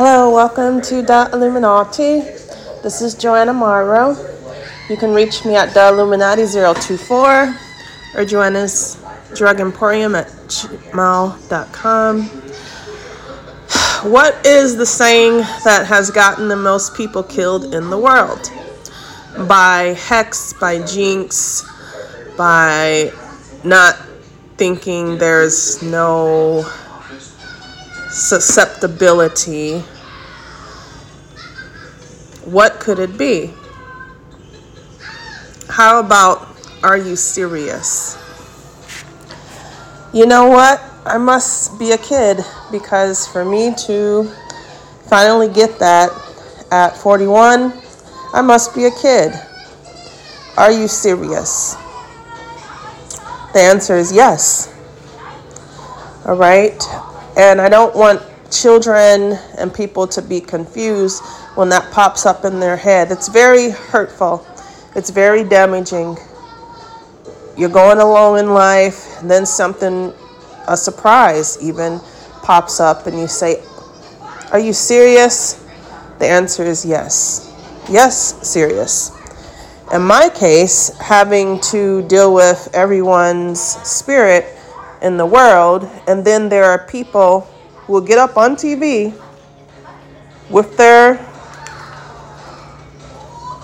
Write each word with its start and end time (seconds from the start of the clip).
Hello, 0.00 0.30
welcome 0.32 0.80
to 0.82 1.02
The 1.02 1.28
Illuminati. 1.32 2.20
This 2.84 3.02
is 3.02 3.16
Joanna 3.16 3.52
Morrow. 3.52 4.16
You 4.88 4.96
can 4.96 5.12
reach 5.12 5.44
me 5.44 5.56
at 5.56 5.74
The 5.74 5.88
Illuminati 5.88 6.46
024 6.46 7.52
or 8.14 8.24
Joanna's 8.24 9.04
Drug 9.34 9.58
Emporium 9.58 10.14
at 10.14 10.28
gmail.com. 10.46 12.22
What 14.12 14.46
is 14.46 14.76
the 14.76 14.86
saying 14.86 15.38
that 15.64 15.86
has 15.88 16.12
gotten 16.12 16.46
the 16.46 16.54
most 16.54 16.94
people 16.94 17.24
killed 17.24 17.74
in 17.74 17.90
the 17.90 17.98
world? 17.98 18.52
By 19.48 19.96
hex, 19.98 20.52
by 20.52 20.80
jinx, 20.86 21.68
by 22.36 23.10
not 23.64 23.96
thinking 24.58 25.18
there's 25.18 25.82
no 25.82 26.64
susceptibility. 28.18 29.78
What 32.44 32.80
could 32.80 32.98
it 32.98 33.16
be? 33.16 33.52
How 35.68 36.00
about, 36.00 36.48
are 36.82 36.96
you 36.96 37.14
serious? 37.14 38.18
You 40.12 40.26
know 40.26 40.48
what? 40.48 40.82
I 41.04 41.18
must 41.18 41.78
be 41.78 41.92
a 41.92 41.98
kid 41.98 42.38
because 42.72 43.26
for 43.26 43.44
me 43.44 43.74
to 43.86 44.30
finally 45.08 45.48
get 45.48 45.78
that 45.78 46.10
at 46.70 46.96
41, 46.96 47.72
I 48.34 48.42
must 48.42 48.74
be 48.74 48.86
a 48.86 48.90
kid. 48.90 49.32
Are 50.56 50.72
you 50.72 50.88
serious? 50.88 51.76
The 53.52 53.60
answer 53.60 53.96
is 53.96 54.12
yes. 54.12 54.74
All 56.26 56.36
right. 56.36 56.82
And 57.38 57.60
I 57.60 57.68
don't 57.68 57.94
want 57.94 58.20
children 58.50 59.38
and 59.58 59.72
people 59.72 60.08
to 60.08 60.20
be 60.20 60.40
confused 60.40 61.22
when 61.54 61.68
that 61.68 61.92
pops 61.92 62.26
up 62.26 62.44
in 62.44 62.58
their 62.58 62.76
head. 62.76 63.12
It's 63.12 63.28
very 63.28 63.70
hurtful, 63.70 64.44
it's 64.96 65.10
very 65.10 65.44
damaging. 65.44 66.16
You're 67.56 67.68
going 67.68 67.98
along 67.98 68.38
in 68.40 68.54
life, 68.54 69.20
and 69.20 69.30
then 69.30 69.46
something, 69.46 70.12
a 70.66 70.76
surprise 70.76 71.58
even, 71.62 72.00
pops 72.42 72.80
up, 72.80 73.06
and 73.06 73.18
you 73.18 73.28
say, 73.28 73.62
Are 74.52 74.60
you 74.60 74.72
serious? 74.72 75.64
The 76.18 76.26
answer 76.26 76.64
is 76.64 76.84
yes. 76.84 77.44
Yes, 77.88 78.46
serious. 78.48 79.12
In 79.92 80.02
my 80.02 80.28
case, 80.28 80.90
having 80.98 81.60
to 81.70 82.02
deal 82.08 82.34
with 82.34 82.68
everyone's 82.74 83.60
spirit 83.60 84.57
in 85.02 85.16
the 85.16 85.26
world, 85.26 85.88
and 86.06 86.24
then 86.24 86.48
there 86.48 86.64
are 86.64 86.86
people 86.86 87.40
who 87.76 87.94
will 87.94 88.00
get 88.00 88.18
up 88.18 88.36
on 88.36 88.56
TV 88.56 89.12
with 90.50 90.76
their 90.76 91.16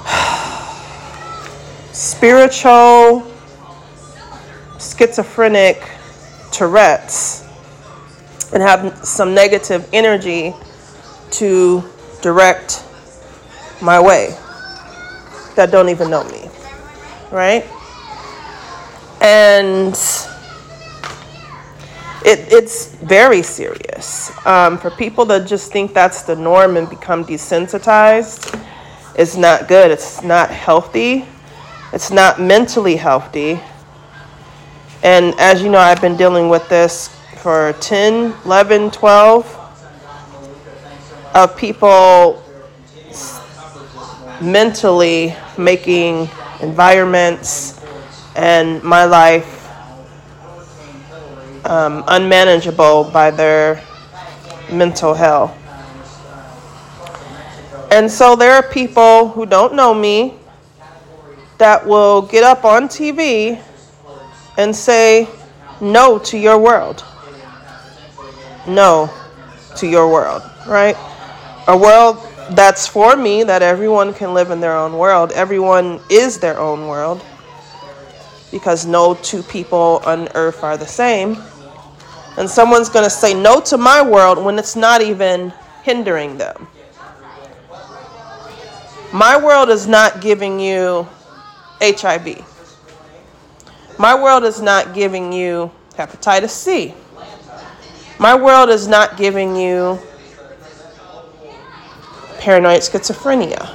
spiritual 1.93 3.27
schizophrenic 4.79 5.83
Tourette's 6.53 7.45
and 8.53 8.63
have 8.63 9.05
some 9.05 9.35
negative 9.35 9.89
energy 9.93 10.55
to 11.33 11.83
direct 12.23 12.85
my 13.83 14.01
way 14.01 14.29
that 15.57 15.71
don't 15.71 15.89
even 15.89 16.11
know 16.11 16.25
me, 16.25 16.49
right? 17.31 17.65
And 19.21 19.97
it, 22.25 22.53
it's 22.53 22.95
very 22.97 23.43
serious. 23.43 24.33
Um, 24.47 24.79
for 24.79 24.91
people 24.91 25.25
that 25.27 25.47
just 25.47 25.71
think 25.71 25.93
that's 25.93 26.23
the 26.23 26.35
norm 26.35 26.77
and 26.77 26.89
become 26.89 27.25
desensitized, 27.25 28.61
it's 29.17 29.37
not 29.37 29.69
good. 29.69 29.91
It's 29.91 30.23
not 30.23 30.51
healthy. 30.51 31.27
It's 31.93 32.11
not 32.11 32.41
mentally 32.41 32.97
healthy. 32.97 33.61
And 35.03 35.35
as 35.39 35.63
you 35.63 35.71
know, 35.71 35.79
I've 35.79 36.01
been 36.01 36.17
dealing 36.17 36.49
with 36.49 36.67
this 36.69 37.09
for 37.43 37.75
10, 37.81 38.35
11, 38.47 38.91
12 38.91 39.61
of 41.35 41.57
people 41.59 42.43
mentally 44.41 45.37
making 45.59 46.29
environments 46.61 47.85
and 48.35 48.83
my 48.83 49.05
life 49.05 49.64
um, 51.65 52.05
unmanageable 52.09 53.05
by 53.13 53.31
their 53.31 53.83
mental 54.71 55.15
health. 55.15 55.53
And 57.91 58.11
so 58.11 58.35
there 58.35 58.53
are 58.55 58.63
people 58.63 59.29
who 59.29 59.47
don't 59.47 59.75
know 59.75 59.95
me 59.95 60.35
that 61.59 61.87
will 61.87 62.23
get 62.23 62.43
up 62.43 62.65
on 62.65 62.89
TV 62.89 63.63
and 64.59 64.75
say 64.75 65.29
no 65.81 66.19
to 66.19 66.39
your 66.39 66.59
world. 66.59 67.05
No 68.67 69.11
to 69.77 69.87
your 69.87 70.11
world, 70.11 70.43
right? 70.67 70.97
A 71.69 71.77
world 71.77 72.19
that's 72.51 72.87
for 72.87 73.17
me, 73.17 73.43
that 73.45 73.63
everyone 73.63 74.13
can 74.13 74.35
live 74.35 74.51
in 74.51 74.61
their 74.61 74.77
own 74.77 74.99
world. 74.99 75.33
Everyone 75.33 76.01
is 76.11 76.39
their 76.39 76.59
own 76.59 76.87
world 76.89 77.23
because 78.51 78.87
no 78.87 79.15
two 79.15 79.43
people 79.43 80.03
on 80.05 80.29
earth 80.35 80.63
are 80.63 80.77
the 80.77 80.87
same. 80.87 81.37
And 82.37 82.51
someone's 82.51 82.89
going 82.89 83.05
to 83.05 83.11
say 83.11 83.35
no 83.35 83.61
to 83.63 83.79
my 83.79 84.03
world 84.03 84.45
when 84.45 84.59
it's 84.59 84.77
not 84.77 85.01
even 85.03 85.53
hindering 85.83 86.37
them. 86.37 86.67
My 89.13 89.37
world 89.37 89.69
is 89.69 89.87
not 89.87 90.21
giving 90.21 90.59
you 90.59 91.07
HIV. 91.81 92.45
My 93.99 94.21
world 94.21 94.43
is 94.43 94.61
not 94.61 94.95
giving 94.95 95.33
you 95.33 95.71
hepatitis 95.97 96.51
C. 96.51 96.95
My 98.19 98.35
world 98.35 98.71
is 98.71 98.89
not 98.89 99.17
giving 99.17 99.55
you 99.55 99.99
paranoid 102.39 102.81
schizophrenia. 102.81 103.69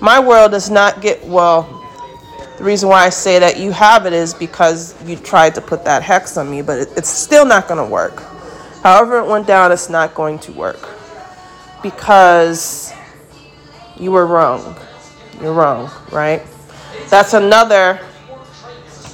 My 0.00 0.20
world 0.20 0.50
does 0.50 0.70
not 0.70 1.00
get, 1.00 1.24
well, 1.24 1.83
the 2.58 2.64
reason 2.64 2.88
why 2.88 3.04
I 3.04 3.08
say 3.08 3.40
that 3.40 3.58
you 3.58 3.72
have 3.72 4.06
it 4.06 4.12
is 4.12 4.32
because 4.32 4.94
you 5.04 5.16
tried 5.16 5.56
to 5.56 5.60
put 5.60 5.84
that 5.84 6.02
hex 6.02 6.36
on 6.36 6.48
me, 6.48 6.62
but 6.62 6.78
it, 6.78 6.88
it's 6.96 7.08
still 7.08 7.44
not 7.44 7.66
going 7.66 7.84
to 7.84 7.90
work. 7.90 8.22
However, 8.82 9.18
it 9.18 9.26
went 9.26 9.46
down, 9.46 9.72
it's 9.72 9.88
not 9.88 10.14
going 10.14 10.38
to 10.40 10.52
work 10.52 10.88
because 11.82 12.92
you 13.98 14.12
were 14.12 14.26
wrong. 14.26 14.76
You're 15.40 15.52
wrong, 15.52 15.90
right? 16.12 16.42
That's 17.08 17.34
another. 17.34 18.00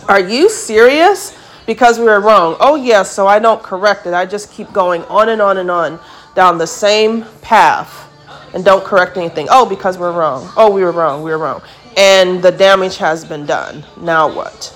Are 0.07 0.21
you 0.21 0.51
serious? 0.51 1.37
Because 1.67 1.99
we 1.99 2.05
were 2.05 2.21
wrong. 2.21 2.57
Oh, 2.61 2.75
yes, 2.75 2.87
yeah, 2.87 3.03
so 3.05 3.27
I 3.27 3.39
don't 3.39 3.63
correct 3.63 4.07
it. 4.07 4.13
I 4.13 4.27
just 4.27 4.53
keep 4.53 4.71
going 4.73 5.03
on 5.05 5.31
and 5.31 5.41
on 5.41 5.59
and 5.59 5.71
on 5.71 5.99
down 6.35 6.59
the 6.59 6.67
same 6.67 7.25
path 7.41 8.07
and 8.53 8.65
don't 8.65 8.85
correct 8.85 9.17
anything. 9.17 9.47
Oh, 9.51 9.67
because 9.67 9.97
we're 9.97 10.13
wrong. 10.13 10.51
Oh, 10.57 10.71
we 10.71 10.83
were 10.83 10.93
wrong. 10.93 11.23
We 11.23 11.31
were 11.31 11.39
wrong 11.39 11.63
and 12.01 12.43
the 12.43 12.51
damage 12.51 12.97
has 12.97 13.27
been 13.27 13.45
done. 13.45 13.85
Now 13.99 14.27
what? 14.35 14.75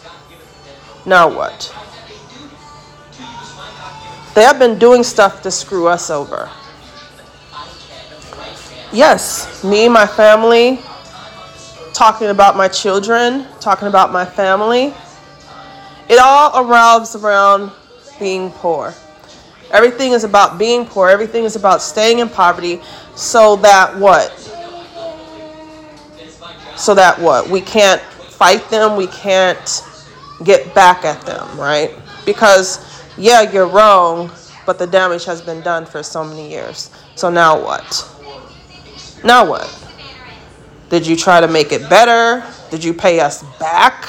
Now 1.07 1.27
what? 1.35 1.75
They 4.35 4.43
have 4.43 4.59
been 4.59 4.79
doing 4.79 5.03
stuff 5.03 5.41
to 5.43 5.51
screw 5.51 5.87
us 5.89 6.11
over. 6.11 6.51
Yes, 8.93 9.65
me, 9.65 9.89
my 9.89 10.07
family, 10.07 10.81
talking 11.95 12.29
about 12.29 12.59
my 12.59 12.69
children, 12.69 13.47
talking 13.59 13.89
about 13.89 14.13
my 14.13 14.27
family. 14.27 14.93
It 16.11 16.19
all 16.21 16.63
revolves 16.63 17.17
around 17.17 17.73
being 18.19 18.51
poor. 18.51 18.93
Everything 19.71 20.13
is 20.13 20.25
about 20.25 20.59
being 20.59 20.84
poor. 20.84 21.09
Everything 21.09 21.45
is 21.45 21.57
about 21.57 21.81
staying 21.81 22.19
in 22.19 22.28
poverty 22.28 22.83
so 23.15 23.57
that 23.57 23.97
what? 23.97 24.44
So 26.76 26.94
that 26.94 27.18
what? 27.21 27.48
We 27.48 27.60
can't 27.60 28.00
fight 28.34 28.68
them 28.68 28.97
we 28.97 29.06
can't 29.06 29.82
get 30.44 30.74
back 30.74 31.04
at 31.04 31.21
them 31.22 31.59
right? 31.59 31.91
Because 32.26 33.04
yeah 33.16 33.42
you're 33.42 33.68
wrong 33.68 34.30
but 34.66 34.78
the 34.78 34.86
damage 34.86 35.24
has 35.24 35.41
been 35.41 35.60
done 35.60 35.86
for 35.86 36.03
so 36.03 36.24
many 36.24 36.50
years. 36.50 36.91
So 37.15 37.30
now 37.30 37.62
what? 37.62 38.10
Now 39.22 39.48
what? 39.48 39.71
Did 40.91 41.06
you 41.06 41.16
try 41.16 41.41
to 41.41 41.48
make 41.48 41.72
it 41.72 41.88
better? 41.88 42.44
Did 42.71 42.82
you 42.82 42.92
pay 42.92 43.21
us 43.21 43.42
back? 43.59 44.09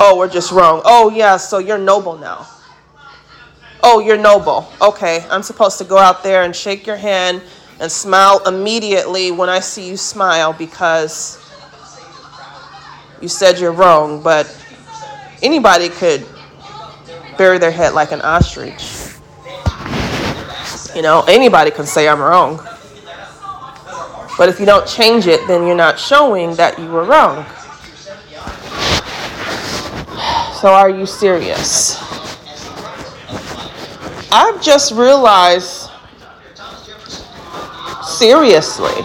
Oh 0.00 0.16
we're 0.16 0.28
just 0.28 0.52
wrong. 0.52 0.80
Oh 0.84 1.10
yeah 1.10 1.36
so 1.36 1.58
you're 1.58 1.78
noble 1.78 2.16
now. 2.16 2.46
Oh 3.82 4.00
you're 4.00 4.18
noble. 4.18 4.72
Okay 4.80 5.26
i'm 5.30 5.42
supposed 5.42 5.78
to 5.78 5.84
go 5.84 5.98
out 5.98 6.22
there 6.22 6.44
and 6.44 6.56
shake 6.56 6.86
your 6.86 6.96
hand 6.96 7.42
and 7.80 7.90
smile 7.90 8.42
immediately 8.46 9.30
when 9.30 9.48
I 9.48 9.60
see 9.60 9.88
you 9.88 9.96
smile 9.96 10.52
because 10.52 11.38
you 13.20 13.28
said 13.28 13.58
you're 13.58 13.72
wrong, 13.72 14.22
but 14.22 14.46
anybody 15.42 15.88
could 15.88 16.26
bury 17.36 17.58
their 17.58 17.70
head 17.70 17.94
like 17.94 18.12
an 18.12 18.20
ostrich. 18.22 19.04
You 20.94 21.02
know, 21.02 21.24
anybody 21.28 21.70
can 21.70 21.86
say 21.86 22.08
I'm 22.08 22.20
wrong. 22.20 22.60
But 24.36 24.48
if 24.48 24.60
you 24.60 24.66
don't 24.66 24.86
change 24.86 25.26
it, 25.26 25.46
then 25.46 25.66
you're 25.66 25.76
not 25.76 25.98
showing 25.98 26.54
that 26.56 26.78
you 26.78 26.86
were 26.86 27.04
wrong. 27.04 27.44
So, 30.54 30.72
are 30.72 30.90
you 30.90 31.06
serious? 31.06 31.96
I've 34.30 34.60
just 34.60 34.92
realized 34.92 35.77
seriously 38.18 39.02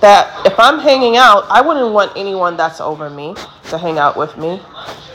that 0.00 0.42
if 0.46 0.58
I'm 0.58 0.78
hanging 0.78 1.16
out, 1.16 1.46
I 1.48 1.60
wouldn't 1.60 1.92
want 1.92 2.12
anyone 2.16 2.56
that's 2.56 2.80
over 2.80 3.08
me 3.10 3.34
to 3.68 3.78
hang 3.78 3.98
out 3.98 4.16
with 4.16 4.36
me. 4.36 4.60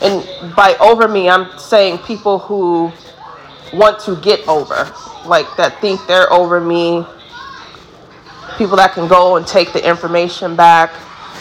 And 0.01 0.23
by 0.55 0.75
over 0.79 1.07
me, 1.07 1.27
I'm 1.29 1.57
saying 1.57 1.99
people 1.99 2.39
who 2.39 2.91
want 3.73 3.99
to 4.01 4.15
get 4.17 4.47
over, 4.47 4.91
like 5.25 5.47
that 5.57 5.79
think 5.81 6.05
they're 6.07 6.31
over 6.31 6.61
me, 6.61 7.05
people 8.57 8.77
that 8.77 8.93
can 8.93 9.07
go 9.07 9.35
and 9.37 9.45
take 9.45 9.73
the 9.73 9.85
information 9.85 10.55
back, 10.55 10.93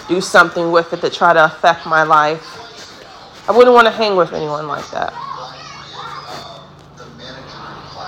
do 0.08 0.20
something 0.20 0.72
with 0.72 0.92
it 0.92 1.00
to 1.02 1.10
try 1.10 1.32
to 1.32 1.44
affect 1.44 1.86
my 1.86 2.02
life. 2.02 2.60
I 3.46 3.52
wouldn't 3.52 3.74
want 3.74 3.86
to 3.86 3.92
hang 3.92 4.16
with 4.16 4.32
anyone 4.32 4.66
like 4.66 4.88
that. 4.90 5.12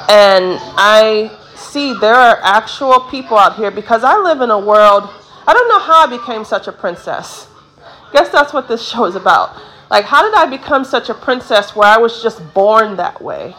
And 0.08 0.58
I 0.76 1.31
see 1.76 1.93
there 1.93 2.14
are 2.14 2.40
actual 2.43 3.00
people 3.00 3.37
out 3.37 3.56
here 3.56 3.70
because 3.70 4.02
I 4.02 4.17
live 4.17 4.40
in 4.40 4.50
a 4.50 4.58
world, 4.58 5.11
I 5.46 5.52
don't 5.52 5.69
know 5.69 5.78
how 5.78 6.06
I 6.06 6.19
became 6.19 6.43
such 6.43 6.69
a 6.69 6.73
princess. 6.73 7.49
Guess 8.14 8.31
that's 8.31 8.55
what 8.55 8.67
this 8.67 8.88
show 8.90 9.05
is 9.05 9.14
about. 9.14 9.61
Like, 9.90 10.06
how 10.06 10.23
did 10.23 10.34
I 10.34 10.46
become 10.46 10.84
such 10.84 11.11
a 11.11 11.14
princess 11.14 11.76
where 11.76 11.87
I 11.87 11.99
was 11.99 12.23
just 12.23 12.38
born 12.55 12.96
that 12.96 13.20
way? 13.20 13.55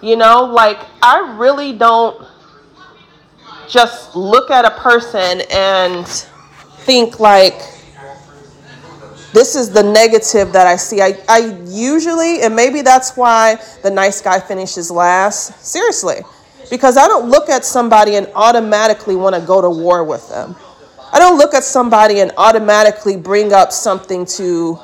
You 0.00 0.16
know, 0.16 0.44
like, 0.44 0.78
I 1.02 1.36
really 1.38 1.72
don't 1.72 2.24
just 3.68 4.14
look 4.14 4.50
at 4.52 4.64
a 4.64 4.70
person 4.70 5.42
and 5.50 6.06
think 6.86 7.20
like 7.20 7.58
this 9.32 9.54
is 9.54 9.70
the 9.70 9.82
negative 9.82 10.52
that 10.52 10.66
I 10.68 10.76
see. 10.76 11.00
I, 11.00 11.18
I 11.28 11.62
usually, 11.66 12.42
and 12.42 12.54
maybe 12.54 12.82
that's 12.82 13.16
why 13.16 13.56
the 13.82 13.90
nice 13.90 14.20
guy 14.20 14.38
finishes 14.40 14.90
last. 14.90 15.64
Seriously, 15.64 16.22
because 16.70 16.96
I 16.96 17.08
don't 17.08 17.28
look 17.28 17.48
at 17.48 17.64
somebody 17.64 18.16
and 18.16 18.28
automatically 18.34 19.16
want 19.16 19.34
to 19.34 19.40
go 19.40 19.60
to 19.60 19.68
war 19.68 20.04
with 20.04 20.28
them. 20.28 20.56
I 21.12 21.18
don't 21.18 21.36
look 21.36 21.54
at 21.54 21.64
somebody 21.64 22.20
and 22.20 22.32
automatically 22.38 23.16
bring 23.16 23.52
up 23.52 23.72
something 23.72 24.24
to 24.26 24.78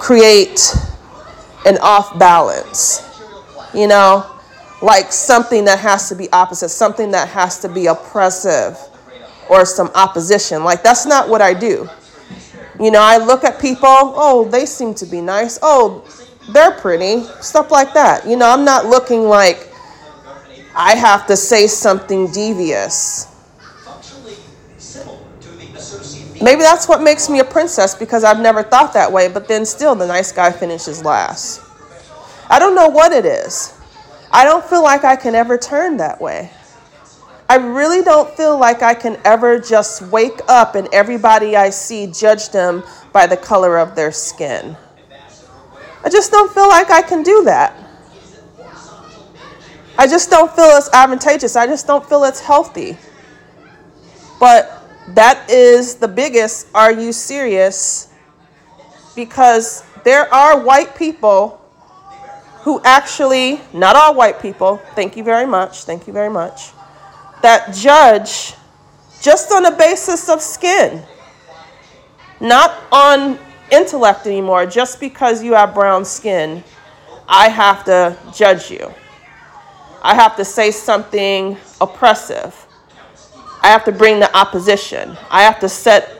create 0.00 0.74
an 1.66 1.76
off 1.78 2.18
balance. 2.18 3.02
You 3.74 3.88
know, 3.88 4.24
like 4.80 5.12
something 5.12 5.66
that 5.66 5.78
has 5.78 6.08
to 6.08 6.14
be 6.14 6.30
opposite, 6.32 6.70
something 6.70 7.10
that 7.10 7.28
has 7.28 7.60
to 7.60 7.68
be 7.68 7.86
oppressive 7.86 8.78
or 9.50 9.64
some 9.64 9.90
opposition. 9.94 10.64
Like, 10.64 10.82
that's 10.82 11.06
not 11.06 11.28
what 11.28 11.42
I 11.42 11.54
do. 11.54 11.88
You 12.80 12.90
know, 12.90 13.00
I 13.00 13.18
look 13.18 13.44
at 13.44 13.60
people, 13.60 13.86
oh, 13.88 14.48
they 14.50 14.66
seem 14.66 14.94
to 14.94 15.06
be 15.06 15.20
nice. 15.20 15.58
Oh, 15.62 16.04
they're 16.50 16.72
pretty. 16.72 17.24
Stuff 17.40 17.70
like 17.70 17.92
that. 17.94 18.26
You 18.26 18.36
know, 18.36 18.50
I'm 18.50 18.64
not 18.64 18.86
looking 18.86 19.24
like 19.24 19.72
I 20.74 20.94
have 20.94 21.26
to 21.28 21.36
say 21.36 21.66
something 21.66 22.30
devious. 22.32 23.32
Maybe 26.42 26.60
that's 26.60 26.86
what 26.86 27.02
makes 27.02 27.30
me 27.30 27.40
a 27.40 27.44
princess 27.44 27.94
because 27.94 28.22
I've 28.22 28.40
never 28.40 28.62
thought 28.62 28.92
that 28.92 29.10
way, 29.10 29.28
but 29.28 29.48
then 29.48 29.64
still 29.64 29.94
the 29.94 30.06
nice 30.06 30.32
guy 30.32 30.52
finishes 30.52 31.02
last. 31.02 31.62
I 32.50 32.58
don't 32.58 32.74
know 32.74 32.88
what 32.88 33.12
it 33.12 33.24
is. 33.24 33.72
I 34.30 34.44
don't 34.44 34.64
feel 34.64 34.82
like 34.82 35.02
I 35.04 35.16
can 35.16 35.34
ever 35.34 35.56
turn 35.56 35.96
that 35.96 36.20
way. 36.20 36.50
I 37.48 37.56
really 37.56 38.02
don't 38.02 38.28
feel 38.36 38.58
like 38.58 38.82
I 38.82 38.92
can 38.92 39.18
ever 39.24 39.58
just 39.58 40.02
wake 40.02 40.40
up 40.48 40.74
and 40.74 40.88
everybody 40.92 41.56
I 41.56 41.70
see 41.70 42.06
judge 42.06 42.50
them 42.50 42.82
by 43.12 43.26
the 43.26 43.36
color 43.36 43.78
of 43.78 43.94
their 43.94 44.12
skin. 44.12 44.76
I 46.06 46.08
just 46.08 46.30
don't 46.30 46.52
feel 46.54 46.68
like 46.68 46.88
I 46.88 47.02
can 47.02 47.24
do 47.24 47.42
that. 47.46 47.76
I 49.98 50.06
just 50.06 50.30
don't 50.30 50.54
feel 50.54 50.76
it's 50.76 50.88
advantageous. 50.92 51.56
I 51.56 51.66
just 51.66 51.88
don't 51.88 52.08
feel 52.08 52.22
it's 52.22 52.38
healthy. 52.38 52.96
But 54.38 54.84
that 55.16 55.50
is 55.50 55.96
the 55.96 56.06
biggest 56.06 56.68
are 56.76 56.92
you 56.92 57.12
serious? 57.12 58.14
Because 59.16 59.82
there 60.04 60.32
are 60.32 60.60
white 60.60 60.94
people 60.94 61.60
who 62.60 62.80
actually, 62.84 63.60
not 63.72 63.96
all 63.96 64.14
white 64.14 64.40
people, 64.40 64.76
thank 64.94 65.16
you 65.16 65.24
very 65.24 65.46
much, 65.46 65.82
thank 65.82 66.06
you 66.06 66.12
very 66.12 66.30
much, 66.30 66.70
that 67.42 67.74
judge 67.74 68.54
just 69.20 69.50
on 69.50 69.64
the 69.64 69.72
basis 69.72 70.28
of 70.28 70.40
skin, 70.40 71.02
not 72.38 72.76
on 72.92 73.40
intellect 73.70 74.26
anymore. 74.26 74.66
Just 74.66 75.00
because 75.00 75.42
you 75.42 75.54
have 75.54 75.74
brown 75.74 76.04
skin, 76.04 76.62
I 77.28 77.48
have 77.48 77.84
to 77.84 78.16
judge 78.34 78.70
you. 78.70 78.92
I 80.02 80.14
have 80.14 80.36
to 80.36 80.44
say 80.44 80.70
something 80.70 81.56
oppressive. 81.80 82.54
I 83.62 83.68
have 83.68 83.84
to 83.84 83.92
bring 83.92 84.20
the 84.20 84.34
opposition. 84.36 85.16
I 85.30 85.42
have 85.42 85.58
to 85.60 85.68
set 85.68 86.12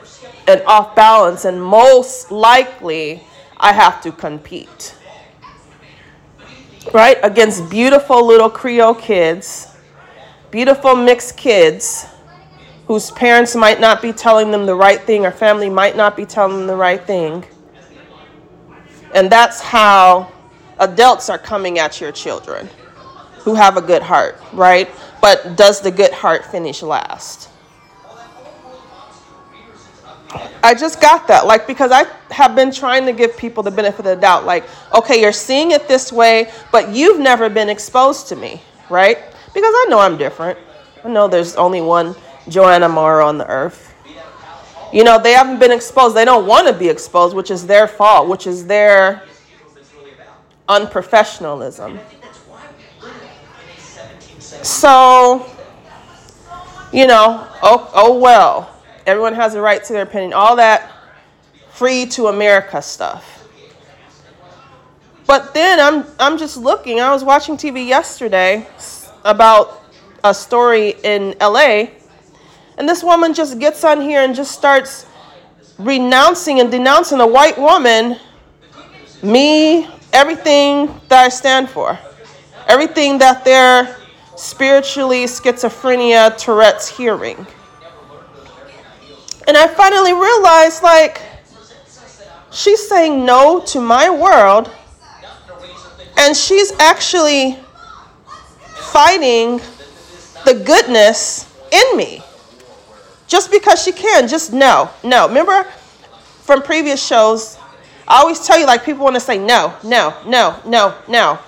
an 0.47 0.61
off 0.65 0.95
balance, 0.95 1.45
and 1.45 1.61
most 1.61 2.31
likely, 2.31 3.23
I 3.57 3.73
have 3.73 4.01
to 4.01 4.11
compete 4.11 4.97
right, 6.93 7.17
against 7.23 7.69
beautiful 7.69 8.25
little 8.25 8.49
Creole 8.49 8.95
kids, 8.95 9.75
beautiful 10.51 10.95
mixed 10.95 11.37
kids 11.37 12.05
whose 12.87 13.11
parents 13.11 13.55
might 13.55 13.81
not 13.81 14.01
be 14.01 14.13
telling 14.13 14.49
them 14.49 14.65
the 14.65 14.75
right 14.75 15.01
thing 15.01 15.25
or 15.25 15.31
family 15.31 15.69
might 15.69 15.97
not 15.97 16.15
be 16.15 16.25
telling 16.25 16.57
them 16.57 16.67
the 16.67 16.75
right 16.75 17.03
thing. 17.05 17.45
And 19.13 19.29
that's 19.29 19.59
how 19.59 20.31
adults 20.79 21.29
are 21.29 21.37
coming 21.37 21.79
at 21.79 21.99
your 21.99 22.13
children 22.13 22.69
who 23.39 23.55
have 23.55 23.75
a 23.75 23.81
good 23.81 24.01
heart, 24.01 24.41
right? 24.53 24.89
But 25.21 25.57
does 25.57 25.81
the 25.81 25.91
good 25.91 26.13
heart 26.13 26.45
finish 26.45 26.81
last? 26.81 27.49
I 30.63 30.73
just 30.73 31.01
got 31.01 31.27
that. 31.27 31.45
Like, 31.45 31.67
because 31.67 31.91
I 31.91 32.05
have 32.31 32.55
been 32.55 32.71
trying 32.71 33.05
to 33.05 33.13
give 33.13 33.37
people 33.37 33.63
the 33.63 33.71
benefit 33.71 33.99
of 33.99 34.05
the 34.05 34.15
doubt. 34.15 34.45
Like, 34.45 34.65
okay, 34.93 35.21
you're 35.21 35.33
seeing 35.33 35.71
it 35.71 35.87
this 35.87 36.11
way, 36.11 36.51
but 36.71 36.89
you've 36.89 37.19
never 37.19 37.49
been 37.49 37.69
exposed 37.69 38.27
to 38.29 38.35
me, 38.35 38.61
right? 38.89 39.17
Because 39.53 39.73
I 39.73 39.85
know 39.89 39.99
I'm 39.99 40.17
different. 40.17 40.57
I 41.03 41.09
know 41.09 41.27
there's 41.27 41.55
only 41.55 41.81
one 41.81 42.15
Joanna 42.49 42.89
Morrow 42.89 43.27
on 43.27 43.37
the 43.37 43.47
earth. 43.47 43.93
You 44.93 45.03
know, 45.03 45.21
they 45.21 45.33
haven't 45.33 45.59
been 45.59 45.71
exposed. 45.71 46.15
They 46.15 46.25
don't 46.25 46.47
want 46.47 46.67
to 46.67 46.73
be 46.73 46.87
exposed, 46.87 47.35
which 47.35 47.51
is 47.51 47.67
their 47.67 47.87
fault, 47.87 48.29
which 48.29 48.47
is 48.47 48.65
their 48.65 49.23
unprofessionalism. 50.69 51.99
So, 54.39 55.45
you 56.93 57.05
know, 57.05 57.47
oh, 57.61 57.91
oh 57.93 58.17
well 58.17 58.77
Everyone 59.07 59.35
has 59.35 59.55
a 59.55 59.61
right 59.61 59.81
to 59.85 59.93
their 59.93 60.01
opinion. 60.01 60.33
All 60.33 60.57
that 60.57 60.91
free 61.71 62.05
to 62.07 62.27
America 62.27 62.81
stuff. 62.81 63.47
But 65.25 65.53
then 65.53 65.79
I'm 65.79 66.05
I'm 66.19 66.37
just 66.37 66.57
looking. 66.57 66.99
I 66.99 67.13
was 67.13 67.23
watching 67.23 67.55
TV 67.55 67.87
yesterday 67.87 68.67
about 69.23 69.81
a 70.25 70.33
story 70.33 70.95
in 71.03 71.35
LA, 71.39 71.85
and 72.77 72.87
this 72.87 73.03
woman 73.03 73.33
just 73.33 73.59
gets 73.59 73.83
on 73.83 74.01
here 74.01 74.21
and 74.21 74.35
just 74.35 74.51
starts 74.51 75.05
renouncing 75.79 76.59
and 76.59 76.71
denouncing 76.71 77.19
a 77.19 77.27
white 77.27 77.57
woman, 77.57 78.17
me, 79.23 79.87
everything 80.13 80.87
that 81.07 81.25
I 81.25 81.29
stand 81.29 81.69
for, 81.69 81.97
everything 82.67 83.17
that 83.17 83.43
they're 83.43 83.97
spiritually 84.35 85.25
schizophrenia 85.25 86.37
Tourette's 86.37 86.87
hearing. 86.87 87.45
And 89.47 89.57
I 89.57 89.67
finally 89.67 90.13
realized 90.13 90.83
like, 90.83 91.21
she's 92.51 92.87
saying 92.87 93.25
no 93.25 93.61
to 93.67 93.81
my 93.81 94.09
world, 94.09 94.71
and 96.17 96.35
she's 96.35 96.71
actually 96.73 97.57
fighting 98.91 99.61
the 100.45 100.53
goodness 100.65 101.51
in 101.71 101.97
me. 101.97 102.21
Just 103.27 103.51
because 103.51 103.83
she 103.83 103.91
can, 103.91 104.27
just 104.27 104.53
no, 104.53 104.89
no. 105.03 105.27
Remember 105.27 105.63
from 106.41 106.61
previous 106.61 107.05
shows, 107.05 107.57
I 108.07 108.19
always 108.21 108.45
tell 108.45 108.57
you, 108.57 108.65
like, 108.65 108.85
people 108.85 109.03
want 109.03 109.15
to 109.15 109.19
say 109.19 109.37
no, 109.37 109.75
no, 109.83 110.15
no, 110.25 110.59
no, 110.65 110.95
no. 111.07 111.39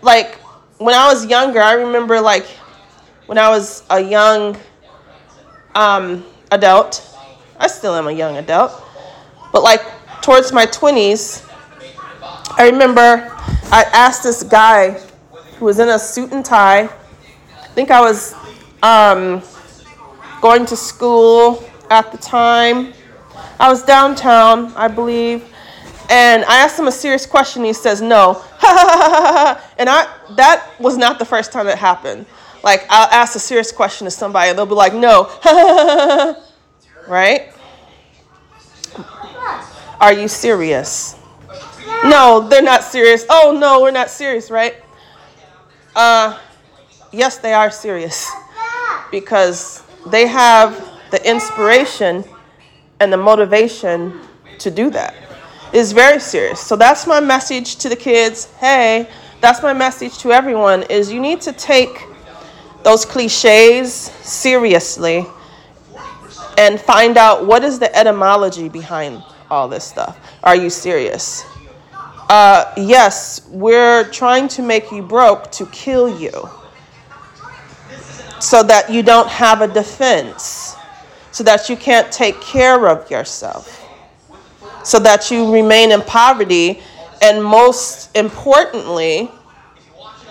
Like, 0.00 0.36
when 0.78 0.94
I 0.94 1.12
was 1.12 1.26
younger, 1.26 1.60
I 1.60 1.74
remember, 1.74 2.20
like, 2.20 2.46
when 3.26 3.38
I 3.38 3.48
was 3.48 3.82
a 3.90 4.00
young 4.00 4.56
um, 5.74 6.24
adult, 6.50 7.08
I 7.58 7.66
still 7.66 7.94
am 7.94 8.06
a 8.06 8.12
young 8.12 8.36
adult. 8.36 8.72
But 9.52 9.62
like 9.62 9.82
towards 10.22 10.52
my 10.52 10.66
20s, 10.66 11.48
I 12.56 12.68
remember 12.70 13.30
I 13.70 13.84
asked 13.92 14.22
this 14.22 14.42
guy 14.42 15.00
who 15.58 15.66
was 15.66 15.78
in 15.78 15.88
a 15.88 15.98
suit 15.98 16.32
and 16.32 16.44
tie. 16.44 16.82
I 16.82 17.66
think 17.74 17.90
I 17.90 18.00
was 18.00 18.34
um, 18.82 19.42
going 20.42 20.66
to 20.66 20.76
school 20.76 21.64
at 21.88 22.10
the 22.10 22.18
time. 22.18 22.92
I 23.58 23.70
was 23.70 23.82
downtown, 23.84 24.72
I 24.74 24.88
believe, 24.88 25.44
and 26.10 26.44
I 26.44 26.58
asked 26.58 26.78
him 26.78 26.88
a 26.88 26.92
serious 26.92 27.24
question. 27.24 27.64
He 27.64 27.72
says, 27.72 28.02
"No," 28.02 28.42
and 29.78 29.88
I 29.88 30.12
that 30.36 30.68
was 30.78 30.98
not 30.98 31.18
the 31.18 31.24
first 31.24 31.52
time 31.52 31.68
it 31.68 31.78
happened. 31.78 32.26
Like 32.62 32.84
I'll 32.90 33.08
ask 33.10 33.36
a 33.36 33.38
serious 33.38 33.72
question 33.72 34.04
to 34.04 34.10
somebody, 34.10 34.50
and 34.50 34.58
they'll 34.58 34.66
be 34.66 34.74
like, 34.74 34.92
"No," 34.92 35.30
right? 37.08 37.52
Are 40.00 40.12
you 40.12 40.26
serious? 40.26 41.16
No, 42.04 42.46
they're 42.48 42.62
not 42.62 42.82
serious. 42.82 43.24
Oh 43.30 43.56
no, 43.58 43.80
we're 43.80 43.92
not 43.92 44.10
serious, 44.10 44.50
right? 44.50 44.74
Uh, 45.94 46.36
yes, 47.12 47.38
they 47.38 47.52
are 47.52 47.70
serious 47.70 48.28
because 49.12 49.84
they 50.06 50.26
have 50.26 50.90
the 51.10 51.28
inspiration 51.28 52.24
and 53.00 53.12
the 53.12 53.16
motivation 53.16 54.20
to 54.58 54.70
do 54.70 54.90
that. 54.90 55.14
It's 55.72 55.92
very 55.92 56.20
serious. 56.20 56.60
So 56.60 56.76
that's 56.76 57.06
my 57.06 57.20
message 57.20 57.76
to 57.76 57.88
the 57.88 57.96
kids. 57.96 58.52
Hey, 58.56 59.08
that's 59.40 59.62
my 59.62 59.72
message 59.72 60.18
to 60.18 60.32
everyone 60.32 60.84
is 60.84 61.10
you 61.12 61.20
need 61.20 61.40
to 61.42 61.52
take 61.52 62.06
those 62.82 63.04
cliches 63.04 63.92
seriously 63.92 65.26
and 66.58 66.80
find 66.80 67.16
out 67.16 67.46
what 67.46 67.64
is 67.64 67.78
the 67.78 67.94
etymology 67.96 68.68
behind 68.68 69.22
all 69.50 69.68
this 69.68 69.84
stuff. 69.84 70.18
Are 70.42 70.56
you 70.56 70.70
serious? 70.70 71.44
Uh, 72.28 72.72
yes, 72.76 73.46
we're 73.50 74.04
trying 74.10 74.48
to 74.48 74.62
make 74.62 74.90
you 74.90 75.02
broke 75.02 75.50
to 75.52 75.66
kill 75.66 76.18
you 76.20 76.30
so 78.42 78.60
that 78.60 78.90
you 78.90 79.04
don't 79.04 79.28
have 79.28 79.60
a 79.62 79.68
defense, 79.68 80.74
so 81.30 81.44
that 81.44 81.68
you 81.68 81.76
can't 81.76 82.10
take 82.10 82.40
care 82.40 82.88
of 82.88 83.08
yourself, 83.08 83.80
so 84.82 84.98
that 84.98 85.30
you 85.30 85.52
remain 85.52 85.92
in 85.92 86.02
poverty, 86.02 86.82
and 87.22 87.42
most 87.42 88.14
importantly, 88.16 89.30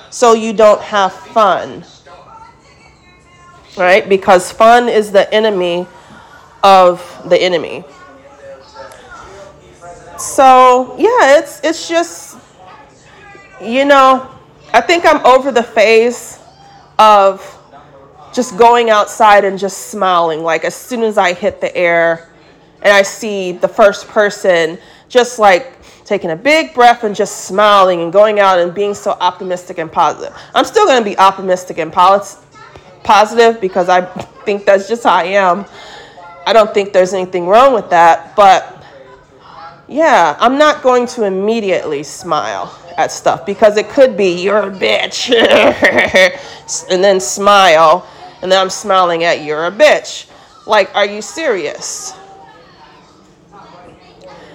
so 0.10 0.34
you 0.34 0.52
don't 0.52 0.82
have 0.82 1.14
fun. 1.14 1.86
Right? 3.78 4.08
Because 4.10 4.52
fun 4.52 4.90
is 4.90 5.14
the 5.14 5.34
enemy 5.34 5.88
of 6.66 7.00
the 7.30 7.42
enemy. 7.42 7.86
So 10.18 10.98
yeah, 10.98 11.40
it's 11.40 11.62
it's 11.64 11.88
just 11.88 12.38
you 13.62 13.86
know, 13.86 14.30
I 14.74 14.82
think 14.82 15.06
I'm 15.06 15.26
over 15.26 15.54
the 15.54 15.64
phase 15.64 16.40
of 17.00 17.60
just 18.34 18.58
going 18.58 18.90
outside 18.90 19.46
and 19.46 19.58
just 19.60 19.88
smiling. 19.88 20.44
Like 20.44 20.64
as 20.64 20.76
soon 20.76 21.04
as 21.04 21.18
I 21.18 21.34
hit 21.34 21.62
the 21.62 21.76
air 21.76 22.30
and 22.82 22.94
I 22.94 23.02
see 23.02 23.52
the 23.52 23.68
first 23.68 24.08
person 24.08 24.78
just 25.10 25.40
like 25.40 25.78
taking 26.06 26.32
a 26.32 26.36
big 26.36 26.74
breath 26.74 27.04
and 27.04 27.16
just 27.16 27.46
smiling 27.46 28.02
and 28.02 28.12
going 28.12 28.40
out 28.40 28.60
and 28.60 28.74
being 28.74 28.94
so 28.94 29.12
optimistic 29.12 29.78
and 29.78 29.92
positive. 29.92 30.36
I'm 30.54 30.66
still 30.66 30.86
going 30.86 31.02
to 31.02 31.10
be 31.10 31.18
optimistic 31.18 31.78
and 31.78 31.92
positive 31.92 33.62
because 33.62 33.90
I 33.90 34.02
think 34.46 34.66
that's 34.66 34.88
just 34.88 35.04
how 35.04 35.16
I 35.16 35.24
am. 35.24 35.66
I 36.46 36.54
don't 36.54 36.74
think 36.74 36.92
there's 36.92 37.14
anything 37.14 37.48
wrong 37.48 37.74
with 37.74 37.90
that, 37.92 38.36
but 38.36 38.84
yeah, 39.88 40.36
I'm 40.40 40.58
not 40.58 40.82
going 40.82 41.06
to 41.08 41.26
immediately 41.26 42.04
smile 42.04 42.78
at 42.98 43.12
stuff 43.12 43.46
because 43.46 43.78
it 43.78 43.90
could 43.90 44.18
be 44.18 44.42
you're 44.42 44.70
a 44.70 44.72
bitch 44.72 45.32
and 46.92 47.04
then 47.04 47.20
smile 47.20 48.08
and 48.42 48.52
then 48.52 48.60
I'm 48.60 48.70
smiling 48.70 49.24
at 49.24 49.44
you're 49.44 49.66
a 49.68 49.72
bitch. 49.72 50.30
Like, 50.66 50.94
are 50.96 51.06
you 51.06 51.22
serious? 51.22 52.14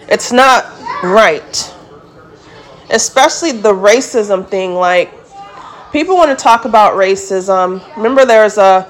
It's 0.08 0.32
not 0.32 0.64
right. 1.02 1.74
Especially 2.90 3.52
the 3.52 3.72
racism 3.72 4.48
thing. 4.48 4.74
Like, 4.74 5.12
people 5.92 6.16
want 6.16 6.36
to 6.36 6.42
talk 6.42 6.64
about 6.64 6.94
racism. 6.94 7.82
Remember, 7.96 8.24
there's 8.24 8.58
a 8.58 8.86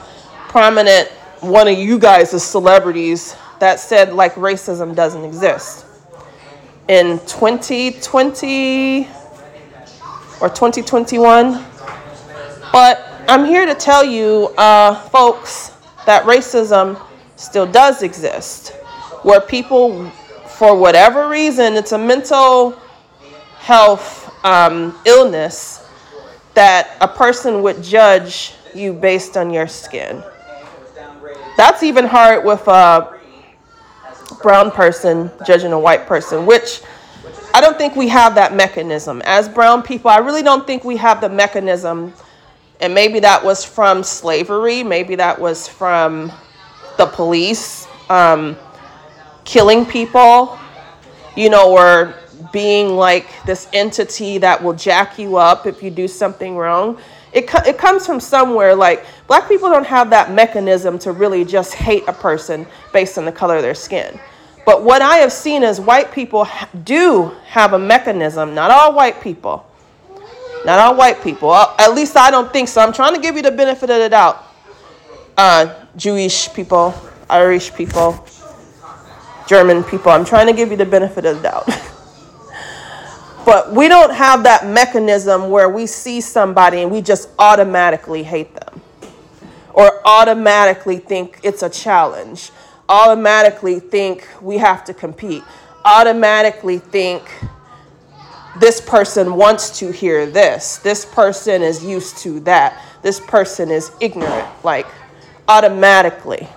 prominent 0.48 1.08
one 1.40 1.68
of 1.68 1.78
you 1.78 1.98
guys, 1.98 2.34
as 2.34 2.44
celebrities, 2.44 3.36
that 3.60 3.80
said, 3.80 4.12
like, 4.12 4.34
racism 4.34 4.94
doesn't 4.94 5.24
exist 5.24 5.86
in 6.88 7.18
2020 7.20 9.08
or 10.40 10.48
2021. 10.48 11.64
But 12.72 13.05
I'm 13.28 13.44
here 13.44 13.66
to 13.66 13.74
tell 13.74 14.04
you, 14.04 14.54
uh, 14.56 14.94
folks, 15.08 15.72
that 16.06 16.22
racism 16.24 17.00
still 17.34 17.66
does 17.66 18.04
exist, 18.04 18.68
where 19.22 19.40
people, 19.40 20.08
for 20.46 20.76
whatever 20.76 21.28
reason, 21.28 21.74
it's 21.74 21.90
a 21.90 21.98
mental 21.98 22.78
health 23.58 24.32
um, 24.44 24.96
illness, 25.04 25.88
that 26.54 26.96
a 27.00 27.08
person 27.08 27.62
would 27.62 27.82
judge 27.82 28.54
you 28.74 28.92
based 28.92 29.36
on 29.36 29.50
your 29.50 29.66
skin. 29.66 30.22
That's 31.56 31.82
even 31.82 32.04
hard 32.04 32.44
with 32.44 32.68
a 32.68 33.18
brown 34.40 34.70
person 34.70 35.32
judging 35.44 35.72
a 35.72 35.78
white 35.80 36.06
person, 36.06 36.46
which 36.46 36.80
I 37.52 37.60
don't 37.60 37.76
think 37.76 37.96
we 37.96 38.06
have 38.08 38.36
that 38.36 38.54
mechanism. 38.54 39.20
As 39.24 39.48
brown 39.48 39.82
people, 39.82 40.10
I 40.10 40.18
really 40.18 40.42
don't 40.42 40.64
think 40.64 40.84
we 40.84 40.96
have 40.98 41.20
the 41.20 41.28
mechanism. 41.28 42.12
And 42.80 42.94
maybe 42.94 43.20
that 43.20 43.42
was 43.42 43.64
from 43.64 44.02
slavery, 44.02 44.82
maybe 44.82 45.14
that 45.16 45.40
was 45.40 45.66
from 45.66 46.30
the 46.98 47.06
police 47.06 47.86
um, 48.10 48.56
killing 49.44 49.86
people, 49.86 50.58
you 51.36 51.48
know, 51.48 51.72
or 51.72 52.14
being 52.52 52.96
like 52.96 53.28
this 53.44 53.68
entity 53.72 54.38
that 54.38 54.62
will 54.62 54.72
jack 54.74 55.18
you 55.18 55.36
up 55.36 55.66
if 55.66 55.82
you 55.82 55.90
do 55.90 56.06
something 56.06 56.56
wrong. 56.56 56.98
It, 57.32 57.48
co- 57.48 57.62
it 57.66 57.76
comes 57.78 58.06
from 58.06 58.20
somewhere 58.20 58.74
like 58.74 59.04
black 59.26 59.48
people 59.48 59.68
don't 59.68 59.86
have 59.86 60.10
that 60.10 60.32
mechanism 60.32 60.98
to 61.00 61.12
really 61.12 61.44
just 61.44 61.74
hate 61.74 62.04
a 62.08 62.12
person 62.12 62.66
based 62.92 63.18
on 63.18 63.24
the 63.24 63.32
color 63.32 63.56
of 63.56 63.62
their 63.62 63.74
skin. 63.74 64.18
But 64.64 64.82
what 64.82 65.00
I 65.00 65.18
have 65.18 65.32
seen 65.32 65.62
is 65.62 65.80
white 65.80 66.10
people 66.12 66.46
do 66.84 67.32
have 67.46 67.72
a 67.72 67.78
mechanism, 67.78 68.54
not 68.54 68.70
all 68.70 68.94
white 68.94 69.20
people. 69.20 69.66
Not 70.66 70.80
all 70.80 70.96
white 70.96 71.22
people. 71.22 71.54
At 71.54 71.94
least 71.94 72.16
I 72.16 72.30
don't 72.30 72.52
think 72.52 72.68
so. 72.68 72.80
I'm 72.82 72.92
trying 72.92 73.14
to 73.14 73.20
give 73.20 73.36
you 73.36 73.42
the 73.42 73.52
benefit 73.52 73.88
of 73.88 73.98
the 74.00 74.08
doubt. 74.08 74.44
Uh, 75.36 75.86
Jewish 75.96 76.52
people, 76.52 76.92
Irish 77.30 77.72
people, 77.72 78.26
German 79.46 79.84
people. 79.84 80.10
I'm 80.10 80.24
trying 80.24 80.48
to 80.48 80.52
give 80.52 80.70
you 80.70 80.76
the 80.76 80.84
benefit 80.84 81.24
of 81.24 81.36
the 81.36 81.42
doubt. 81.42 81.66
but 83.46 83.72
we 83.72 83.86
don't 83.86 84.12
have 84.12 84.42
that 84.42 84.66
mechanism 84.66 85.50
where 85.50 85.68
we 85.68 85.86
see 85.86 86.20
somebody 86.20 86.82
and 86.82 86.90
we 86.90 87.00
just 87.00 87.30
automatically 87.38 88.24
hate 88.24 88.52
them 88.54 88.82
or 89.72 90.02
automatically 90.04 90.98
think 90.98 91.38
it's 91.44 91.62
a 91.62 91.70
challenge 91.70 92.50
automatically 92.88 93.80
think 93.80 94.26
we 94.40 94.58
have 94.58 94.84
to 94.84 94.94
compete, 94.94 95.42
automatically 95.84 96.78
think 96.78 97.22
this 98.60 98.80
person 98.80 99.34
wants 99.34 99.78
to 99.78 99.90
hear 99.92 100.26
this, 100.26 100.78
this 100.78 101.04
person 101.04 101.62
is 101.62 101.84
used 101.84 102.18
to 102.18 102.40
that, 102.40 102.82
this 103.02 103.20
person 103.20 103.70
is 103.70 103.90
ignorant, 104.00 104.48
like 104.64 104.86
automatically. 105.48 106.48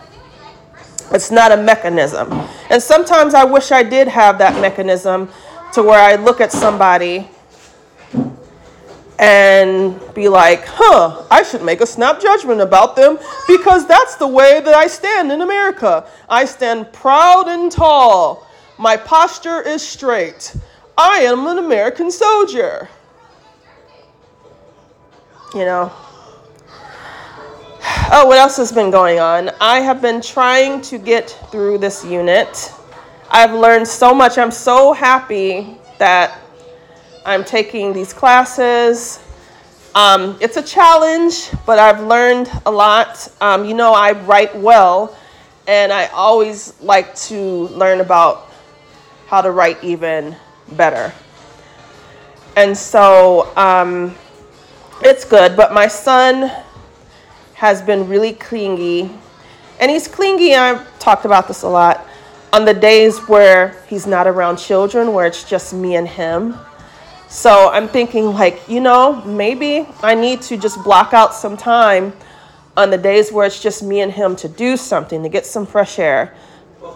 It's 1.12 1.32
not 1.32 1.52
a 1.52 1.58
mechanism. 1.58 2.32
And 2.70 2.82
sometimes 2.82 3.34
I 3.34 3.44
wish 3.44 3.72
I 3.72 3.84
did 3.84 4.08
have 4.08 4.38
that 4.38 4.60
mechanism 4.62 5.30
to 5.74 5.84
where 5.84 6.00
I 6.00 6.16
look 6.16 6.40
at 6.40 6.52
somebody 6.52 7.28
and 9.18 10.00
be 10.14 10.30
like, 10.30 10.64
huh, 10.66 11.26
I 11.30 11.44
should 11.44 11.62
make 11.62 11.82
a 11.82 11.86
snap 11.86 12.22
judgment 12.22 12.62
about 12.62 12.96
them 12.96 13.20
because 13.48 13.86
that's 13.86 14.16
the 14.16 14.28
way 14.28 14.62
that 14.62 14.74
I 14.74 14.88
stand 14.88 15.32
in 15.32 15.42
America. 15.42 16.08
I 16.30 16.46
stand 16.46 16.94
proud 16.94 17.48
and 17.50 17.70
tall. 17.72 18.48
My 18.78 18.96
posture 18.96 19.62
is 19.62 19.86
straight. 19.86 20.56
I 21.02 21.20
am 21.20 21.48
an 21.48 21.60
American 21.60 22.12
soldier. 22.12 22.90
You 25.54 25.64
know. 25.64 25.94
Oh, 28.12 28.26
what 28.28 28.38
else 28.38 28.58
has 28.58 28.74
been 28.74 28.92
going 28.92 29.18
on? 29.18 29.50
I 29.62 29.80
have 29.80 30.02
been 30.02 30.20
trying 30.20 30.82
to 30.82 30.98
get 30.98 31.30
through 31.52 31.78
this 31.78 32.04
unit. 32.04 32.74
I've 33.32 33.54
learned 33.54 33.88
so 33.88 34.14
much. 34.14 34.38
I'm 34.38 34.52
so 34.52 34.92
happy 34.92 35.78
that 36.00 36.38
I'm 37.26 37.46
taking 37.46 37.94
these 37.94 38.12
classes. 38.12 39.22
Um, 39.96 40.38
it's 40.42 40.58
a 40.58 40.62
challenge, 40.62 41.50
but 41.66 41.80
I've 41.80 42.02
learned 42.02 42.52
a 42.66 42.72
lot. 42.72 43.26
Um, 43.40 43.64
you 43.64 43.74
know, 43.74 43.94
I 43.94 44.12
write 44.12 44.54
well, 44.54 45.16
and 45.66 45.94
I 45.94 46.08
always 46.08 46.74
like 46.82 47.16
to 47.30 47.70
learn 47.70 48.02
about 48.02 48.52
how 49.28 49.42
to 49.42 49.52
write 49.52 49.82
even 49.82 50.36
better. 50.76 51.14
And 52.56 52.78
so 52.78 53.56
um, 53.56 54.16
it's 55.02 55.24
good, 55.24 55.56
but 55.56 55.74
my 55.74 55.88
son 55.88 56.52
has 57.54 57.82
been 57.82 58.08
really 58.08 58.34
clingy. 58.34 59.12
And 59.80 59.90
he's 59.90 60.08
clingy, 60.08 60.56
I've 60.56 61.00
talked 61.00 61.26
about 61.26 61.48
this 61.48 61.64
a 61.64 61.70
lot, 61.70 62.06
on 62.52 62.66
the 62.66 62.74
days 62.74 63.18
where 63.28 63.82
he's 63.88 64.08
not 64.08 64.28
around 64.28 64.58
children, 64.58 65.14
where 65.14 65.26
it's 65.26 65.44
just 65.44 65.74
me 65.74 65.96
and 65.96 66.08
him. 66.08 66.56
So 67.30 67.70
I'm 67.70 67.88
thinking, 67.88 68.34
like, 68.34 68.68
you 68.68 68.82
know, 68.82 69.24
maybe 69.24 69.88
I 70.02 70.16
need 70.16 70.42
to 70.44 70.58
just 70.58 70.84
block 70.84 71.14
out 71.14 71.34
some 71.34 71.56
time 71.56 72.12
on 72.76 72.90
the 72.90 72.98
days 72.98 73.32
where 73.32 73.46
it's 73.46 73.62
just 73.62 73.84
me 73.84 74.02
and 74.02 74.12
him 74.12 74.36
to 74.38 74.50
do 74.50 74.76
something, 74.76 75.22
to 75.22 75.30
get 75.30 75.46
some 75.46 75.66
fresh 75.66 76.00
air. 76.00 76.34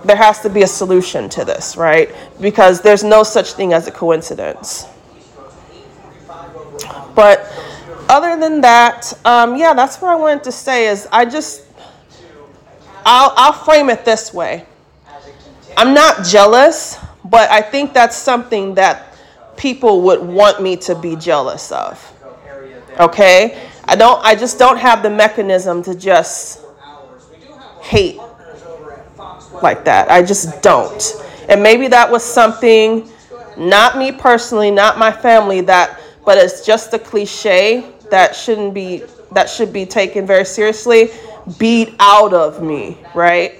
There 0.05 0.15
has 0.15 0.41
to 0.41 0.49
be 0.49 0.63
a 0.63 0.67
solution 0.67 1.29
to 1.29 1.45
this, 1.45 1.77
right? 1.77 2.13
Because 2.39 2.81
there's 2.81 3.03
no 3.03 3.23
such 3.23 3.53
thing 3.53 3.73
as 3.73 3.87
a 3.87 3.91
coincidence. 3.91 4.85
But 7.15 7.51
other 8.09 8.39
than 8.39 8.61
that, 8.61 9.13
um, 9.25 9.55
yeah, 9.55 9.73
that's 9.73 10.01
what 10.01 10.11
I 10.11 10.15
wanted 10.15 10.43
to 10.45 10.51
say. 10.51 10.87
Is 10.87 11.07
I 11.11 11.25
just, 11.25 11.63
I'll, 13.05 13.33
I'll 13.35 13.53
frame 13.53 13.89
it 13.89 14.03
this 14.03 14.33
way. 14.33 14.65
I'm 15.77 15.93
not 15.93 16.25
jealous, 16.25 16.97
but 17.25 17.49
I 17.49 17.61
think 17.61 17.93
that's 17.93 18.15
something 18.15 18.75
that 18.75 19.15
people 19.57 20.01
would 20.01 20.21
want 20.21 20.61
me 20.61 20.75
to 20.77 20.95
be 20.95 21.15
jealous 21.15 21.71
of. 21.71 22.11
Okay? 22.99 23.69
I 23.85 23.95
don't 23.95 24.23
I 24.23 24.35
just 24.35 24.59
don't 24.59 24.77
have 24.77 25.03
the 25.03 25.09
mechanism 25.09 25.83
to 25.83 25.95
just 25.95 26.61
hate 27.81 28.19
like 29.61 29.85
that. 29.85 30.09
I 30.09 30.23
just 30.23 30.61
don't. 30.61 31.13
And 31.49 31.61
maybe 31.61 31.87
that 31.89 32.09
was 32.09 32.23
something 32.23 33.09
not 33.57 33.97
me 33.97 34.11
personally, 34.11 34.71
not 34.71 34.97
my 34.97 35.11
family 35.11 35.61
that 35.61 35.99
but 36.25 36.37
it's 36.37 36.65
just 36.65 36.93
a 36.93 36.99
cliche 36.99 37.91
that 38.09 38.35
shouldn't 38.35 38.73
be 38.73 39.03
that 39.31 39.49
should 39.49 39.73
be 39.73 39.85
taken 39.85 40.27
very 40.27 40.45
seriously 40.45 41.09
beat 41.57 41.95
out 41.99 42.33
of 42.33 42.61
me, 42.61 42.97
right? 43.15 43.55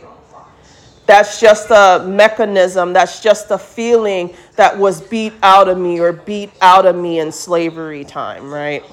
That's 1.05 1.39
just 1.39 1.69
a 1.71 2.05
mechanism, 2.07 2.93
that's 2.93 3.21
just 3.21 3.51
a 3.51 3.57
feeling 3.57 4.33
that 4.55 4.77
was 4.77 5.01
beat 5.01 5.33
out 5.41 5.67
of 5.67 5.77
me 5.77 5.99
or 5.99 6.13
beat 6.13 6.51
out 6.61 6.85
of 6.85 6.95
me 6.95 7.19
in 7.19 7.31
slavery 7.31 8.05
time, 8.05 8.49
right? 8.53 8.83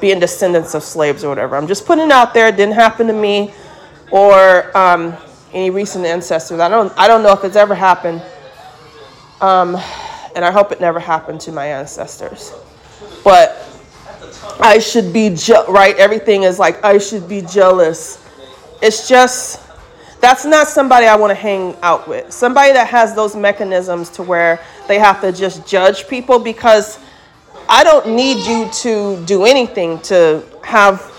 Being 0.00 0.20
descendants 0.20 0.74
of 0.74 0.82
slaves 0.82 1.22
or 1.24 1.28
whatever. 1.28 1.56
I'm 1.56 1.66
just 1.66 1.84
putting 1.84 2.10
out 2.10 2.32
there. 2.32 2.48
It 2.48 2.56
didn't 2.56 2.74
happen 2.74 3.06
to 3.08 3.12
me 3.12 3.52
or 4.10 4.74
um, 4.76 5.14
any 5.52 5.70
recent 5.70 6.04
ancestors. 6.04 6.60
I 6.60 6.68
don't, 6.68 6.92
I 6.98 7.08
don't 7.08 7.22
know 7.22 7.32
if 7.32 7.44
it's 7.44 7.56
ever 7.56 7.74
happened. 7.74 8.22
Um, 9.40 9.76
and 10.34 10.44
I 10.44 10.50
hope 10.50 10.72
it 10.72 10.80
never 10.80 10.98
happened 10.98 11.40
to 11.42 11.52
my 11.52 11.66
ancestors. 11.66 12.52
But 13.24 13.68
I 14.60 14.78
should 14.78 15.12
be, 15.12 15.34
je- 15.34 15.64
right? 15.68 15.96
Everything 15.96 16.44
is 16.44 16.58
like, 16.58 16.82
I 16.84 16.98
should 16.98 17.28
be 17.28 17.42
jealous. 17.42 18.24
It's 18.80 19.08
just 19.08 19.68
that's 20.22 20.44
not 20.44 20.68
somebody 20.68 21.06
I 21.06 21.16
want 21.16 21.32
to 21.32 21.34
hang 21.34 21.74
out 21.82 22.06
with. 22.06 22.32
Somebody 22.32 22.72
that 22.74 22.86
has 22.86 23.12
those 23.12 23.34
mechanisms 23.34 24.08
to 24.10 24.22
where 24.22 24.60
they 24.86 25.00
have 25.00 25.20
to 25.20 25.32
just 25.32 25.66
judge 25.66 26.06
people 26.06 26.38
because 26.38 27.00
I 27.68 27.82
don't 27.82 28.10
need 28.10 28.46
you 28.46 28.70
to 28.70 29.24
do 29.26 29.44
anything 29.44 29.98
to 30.02 30.44
have 30.62 31.10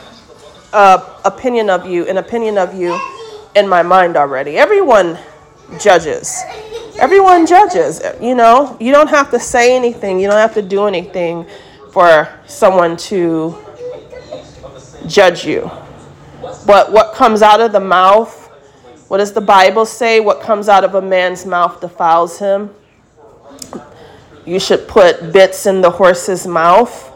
an 0.71 1.01
opinion 1.25 1.69
of 1.69 1.85
you, 1.85 2.07
an 2.07 2.17
opinion 2.17 2.57
of 2.57 2.73
you 2.73 2.97
in 3.55 3.67
my 3.67 3.83
mind 3.83 4.15
already. 4.17 4.57
Everyone 4.57 5.17
judges. 5.79 6.41
Everyone 6.99 7.45
judges. 7.45 8.01
You 8.21 8.35
know, 8.35 8.77
you 8.79 8.91
don't 8.91 9.09
have 9.09 9.31
to 9.31 9.39
say 9.39 9.75
anything. 9.75 10.19
You 10.19 10.27
don't 10.27 10.37
have 10.37 10.53
to 10.55 10.61
do 10.61 10.85
anything 10.85 11.45
for 11.91 12.29
someone 12.45 12.97
to 12.97 13.57
judge 15.07 15.45
you. 15.45 15.69
But 16.65 16.91
what 16.91 17.13
comes 17.13 17.41
out 17.41 17.61
of 17.61 17.71
the 17.71 17.79
mouth 17.79 18.43
what 19.13 19.19
does 19.19 19.31
the 19.31 19.41
Bible 19.41 19.85
say? 19.85 20.19
What 20.19 20.41
comes 20.41 20.67
out 20.67 20.83
of 20.83 20.95
a 20.95 21.01
man's 21.01 21.45
mouth 21.45 21.79
defiles 21.79 22.39
him. 22.39 22.71
You 24.43 24.59
should 24.59 24.87
put 24.87 25.31
bits 25.31 25.67
in 25.67 25.81
the 25.81 25.91
horse's 25.91 26.47
mouth, 26.47 27.11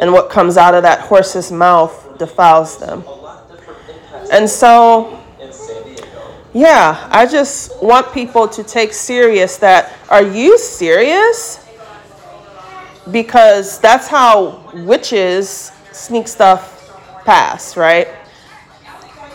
and 0.00 0.12
what 0.12 0.28
comes 0.28 0.56
out 0.56 0.74
of 0.74 0.82
that 0.82 1.02
horse's 1.02 1.52
mouth 1.52 2.18
defiles 2.18 2.78
them. 2.78 3.04
And 4.32 4.50
so, 4.50 5.19
yeah, 6.52 7.08
I 7.12 7.26
just 7.26 7.80
want 7.80 8.12
people 8.12 8.48
to 8.48 8.64
take 8.64 8.92
serious 8.92 9.56
that 9.58 9.92
are 10.08 10.24
you 10.24 10.58
serious? 10.58 11.64
Because 13.10 13.78
that's 13.78 14.08
how 14.08 14.72
witches 14.74 15.70
sneak 15.92 16.26
stuff 16.26 16.92
past, 17.24 17.76
right? 17.76 18.08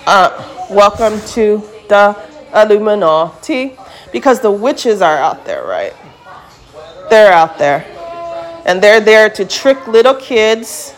Uh, 0.05 0.67
welcome 0.69 1.19
to 1.27 1.63
the 1.87 2.17
Illuminati 2.53 3.77
because 4.11 4.41
the 4.41 4.51
witches 4.51 5.01
are 5.01 5.17
out 5.17 5.45
there, 5.45 5.65
right? 5.65 5.93
They're 7.09 7.31
out 7.31 7.57
there. 7.57 7.85
And 8.65 8.81
they're 8.81 9.01
there 9.01 9.29
to 9.29 9.45
trick 9.45 9.87
little 9.87 10.15
kids, 10.15 10.95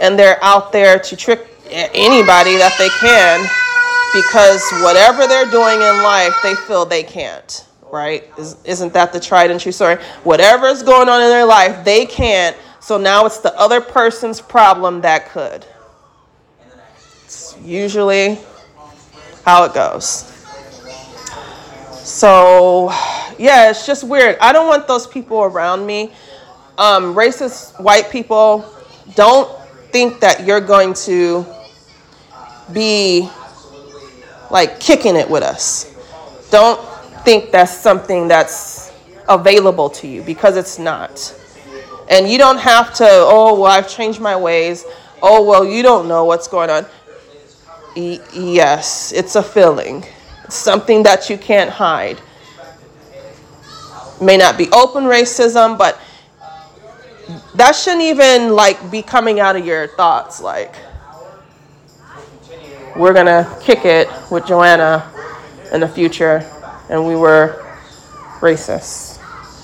and 0.00 0.18
they're 0.18 0.42
out 0.42 0.72
there 0.72 0.98
to 0.98 1.16
trick 1.16 1.46
anybody 1.68 2.56
that 2.56 2.74
they 2.78 2.88
can 3.00 3.65
because 4.14 4.62
whatever 4.82 5.26
they're 5.26 5.50
doing 5.50 5.80
in 5.80 6.02
life, 6.02 6.34
they 6.42 6.54
feel 6.54 6.84
they 6.84 7.02
can't, 7.02 7.66
right? 7.90 8.24
Isn't 8.64 8.92
that 8.92 9.12
the 9.12 9.20
tried 9.20 9.50
and 9.50 9.60
true 9.60 9.72
story? 9.72 9.96
Whatever 10.24 10.66
is 10.66 10.82
going 10.82 11.08
on 11.08 11.22
in 11.22 11.28
their 11.28 11.44
life, 11.44 11.84
they 11.84 12.06
can't. 12.06 12.56
So 12.80 12.98
now 12.98 13.26
it's 13.26 13.38
the 13.38 13.54
other 13.58 13.80
person's 13.80 14.40
problem 14.40 15.00
that 15.02 15.28
could. 15.30 15.66
It's 17.24 17.56
usually 17.62 18.38
how 19.44 19.64
it 19.64 19.74
goes. 19.74 20.32
So, 21.92 22.90
yeah, 23.38 23.70
it's 23.70 23.86
just 23.86 24.04
weird. 24.04 24.38
I 24.40 24.52
don't 24.52 24.68
want 24.68 24.86
those 24.86 25.06
people 25.06 25.42
around 25.42 25.84
me. 25.84 26.12
Um, 26.78 27.14
racist 27.14 27.80
white 27.80 28.10
people 28.10 28.72
don't 29.14 29.50
think 29.90 30.20
that 30.20 30.46
you're 30.46 30.60
going 30.60 30.94
to 30.94 31.44
be 32.72 33.28
like 34.50 34.80
kicking 34.80 35.16
it 35.16 35.28
with 35.28 35.42
us. 35.42 35.94
Don't 36.50 36.80
think 37.24 37.50
that's 37.50 37.76
something 37.76 38.28
that's 38.28 38.92
available 39.28 39.90
to 39.90 40.06
you 40.06 40.22
because 40.22 40.56
it's 40.56 40.78
not. 40.78 41.34
And 42.08 42.28
you 42.28 42.38
don't 42.38 42.58
have 42.58 42.94
to, 42.94 43.06
oh, 43.08 43.60
well, 43.60 43.72
I've 43.72 43.88
changed 43.88 44.20
my 44.20 44.36
ways. 44.36 44.84
Oh, 45.22 45.42
well, 45.44 45.64
you 45.64 45.82
don't 45.82 46.06
know 46.06 46.24
what's 46.24 46.46
going 46.46 46.70
on 46.70 46.86
yes, 47.96 49.12
it's 49.12 49.36
a 49.36 49.42
feeling. 49.42 50.04
It's 50.44 50.54
something 50.54 51.02
that 51.04 51.30
you 51.30 51.38
can't 51.38 51.70
hide. 51.70 52.20
May 54.20 54.36
not 54.36 54.56
be 54.56 54.68
open 54.70 55.04
racism, 55.04 55.76
but 55.76 56.00
that 57.54 57.72
shouldn't 57.72 58.02
even 58.02 58.54
like 58.54 58.90
be 58.90 59.02
coming 59.02 59.40
out 59.40 59.56
of 59.56 59.66
your 59.66 59.88
thoughts 59.88 60.40
like 60.40 60.74
we're 62.96 63.12
going 63.12 63.26
to 63.26 63.58
kick 63.60 63.84
it 63.84 64.08
with 64.30 64.46
Joanna 64.46 65.12
in 65.72 65.80
the 65.80 65.88
future 65.88 66.38
and 66.88 67.06
we 67.06 67.16
were 67.16 67.64
racist. 68.40 69.20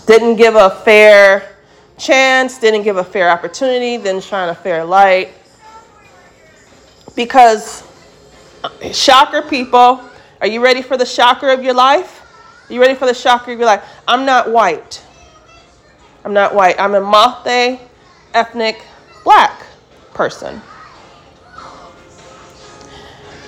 Didn't 0.07 0.37
give 0.37 0.55
a 0.55 0.71
fair 0.71 1.57
chance, 1.99 2.59
didn't 2.59 2.83
give 2.83 2.97
a 2.97 3.05
fair 3.05 3.31
opportunity, 3.31 3.97
didn't 4.03 4.25
shine 4.25 4.49
a 4.49 4.55
fair 4.55 4.85
light. 4.85 5.31
Because 7.15 7.85
Shocker, 8.93 9.43
people. 9.43 10.01
Are 10.41 10.47
you 10.47 10.63
ready 10.63 10.83
for 10.83 10.97
the 10.97 11.07
shocker 11.07 11.51
of 11.51 11.63
your 11.63 11.75
life? 11.75 12.23
Are 12.69 12.73
you 12.73 12.81
ready 12.81 12.95
for 12.95 13.07
the 13.07 13.15
shocker 13.15 13.53
of 13.53 13.59
your 13.59 13.67
life? 13.67 13.85
I'm 14.07 14.25
not 14.25 14.51
white. 14.51 15.03
I'm 16.25 16.33
not 16.33 16.55
white. 16.55 16.77
I'm 16.79 16.95
a 16.95 17.01
Mathe 17.01 17.81
ethnic 18.35 18.85
black 19.25 19.65
person. 20.15 20.61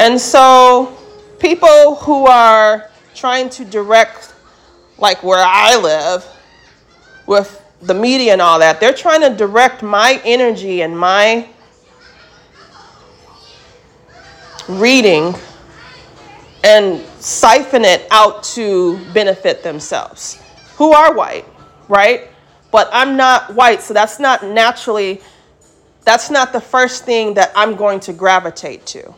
And 0.05 0.21
so, 0.21 0.95
people 1.38 1.95
who 1.95 2.27
are 2.27 2.90
trying 3.14 3.49
to 3.49 3.64
direct, 3.64 4.35
like 4.99 5.23
where 5.23 5.43
I 5.43 5.79
live, 5.79 6.27
with 7.25 7.64
the 7.81 7.95
media 7.95 8.35
and 8.35 8.43
all 8.43 8.59
that, 8.59 8.81
they're 8.81 8.93
trying 8.93 9.23
to 9.23 9.35
direct 9.35 9.83
my 9.83 10.21
energy 10.23 10.83
and 10.83 10.95
my 10.99 11.49
reading 14.69 15.35
and 16.64 17.01
siphon 17.19 17.87
it 17.87 18.07
out 18.11 18.45
to 18.45 18.99
benefit 19.14 19.62
themselves, 19.62 20.38
who 20.77 20.93
are 20.93 21.14
white, 21.14 21.47
right? 21.88 22.29
But 22.71 22.90
I'm 22.93 23.17
not 23.17 23.55
white, 23.55 23.81
so 23.81 23.95
that's 23.95 24.21
not 24.21 24.45
naturally, 24.45 25.23
that's 26.03 26.31
not 26.31 26.53
the 26.53 26.61
first 26.61 27.07
thing 27.07 27.33
that 27.35 27.53
I'm 27.57 27.75
going 27.75 28.01
to 28.01 28.12
gravitate 28.12 28.85
to. 28.88 29.14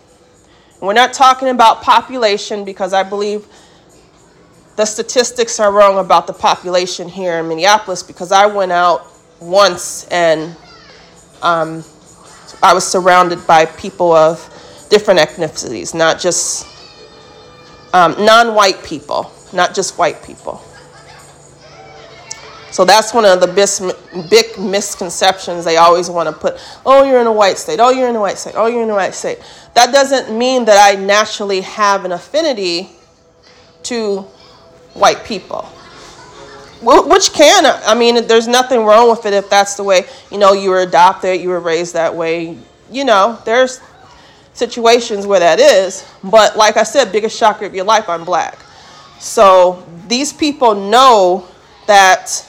We're 0.81 0.93
not 0.93 1.13
talking 1.13 1.49
about 1.49 1.83
population 1.83 2.65
because 2.65 2.93
I 2.93 3.03
believe 3.03 3.47
the 4.77 4.85
statistics 4.85 5.59
are 5.59 5.73
wrong 5.73 5.99
about 5.99 6.27
the 6.27 6.35
population 6.35 7.09
here 7.09 7.39
in 7.39 7.49
Minneapolis 7.49 8.03
because 8.03 8.31
I 8.31 8.47
went 8.47 8.73
out 8.73 9.07
once 9.41 10.07
and 10.09 10.55
um, 11.41 11.83
I 12.63 12.75
was 12.75 12.87
surrounded 12.87 13.47
by 13.47 13.65
people 13.65 14.13
of 14.13 14.39
different 14.91 15.19
ethnicities, 15.21 15.95
not 15.95 16.21
just 16.21 16.67
um, 17.95 18.15
non 18.19 18.55
white 18.55 18.83
people, 18.85 19.33
not 19.55 19.75
just 19.75 19.99
white 19.99 20.23
people. 20.23 20.63
So 22.71 22.85
that's 22.85 23.15
one 23.15 23.25
of 23.25 23.41
the 23.41 23.47
big 24.29 24.59
misconceptions 24.59 25.65
they 25.65 25.79
always 25.79 26.11
want 26.11 26.29
to 26.29 26.33
put. 26.35 26.61
Oh, 26.85 27.05
you're 27.05 27.23
in 27.23 27.27
a 27.27 27.33
white 27.33 27.57
state. 27.57 27.81
Oh, 27.81 27.89
you're 27.89 28.09
in 28.11 28.17
a 28.17 28.21
white 28.21 28.37
state. 28.37 28.53
Oh, 28.55 28.67
you're 28.67 28.83
in 28.83 28.91
a 28.91 28.95
white 28.95 29.15
state. 29.15 29.39
That 29.77 29.93
doesn't 29.93 30.37
mean 30.37 30.65
that 30.65 30.79
I 30.79 30.99
naturally 30.99 31.61
have 31.61 32.07
an 32.07 32.13
affinity 32.13 32.89
to 33.83 34.23
white 34.95 35.23
people. 35.25 35.63
Which 36.81 37.33
can, 37.35 37.67
I 37.67 37.95
mean, 37.95 38.27
there's 38.27 38.49
nothing 38.49 38.85
wrong 38.85 39.11
with 39.11 39.27
it 39.27 39.35
if 39.35 39.51
that's 39.51 39.75
the 39.75 39.85
way, 39.85 40.07
you 40.31 40.39
know, 40.39 40.55
you 40.55 40.71
were 40.71 40.81
adopted, 40.81 41.43
you 41.43 41.51
were 41.51 41.61
raised 41.61 41.93
that 41.93 42.15
way. 42.15 42.57
You 42.91 43.05
know, 43.05 43.39
there's 43.45 43.83
situations 44.55 45.27
where 45.27 45.41
that 45.41 45.61
is. 45.61 46.11
But 46.25 46.57
like 46.57 46.79
I 46.79 46.83
said, 46.83 47.13
biggest 47.13 47.37
shocker 47.37 47.67
of 47.67 47.75
your 47.75 47.85
life, 47.85 48.09
I'm 48.09 48.25
black. 48.25 48.59
So 49.19 49.87
these 50.09 50.33
people 50.33 50.75
know 50.75 51.47
that 51.87 52.47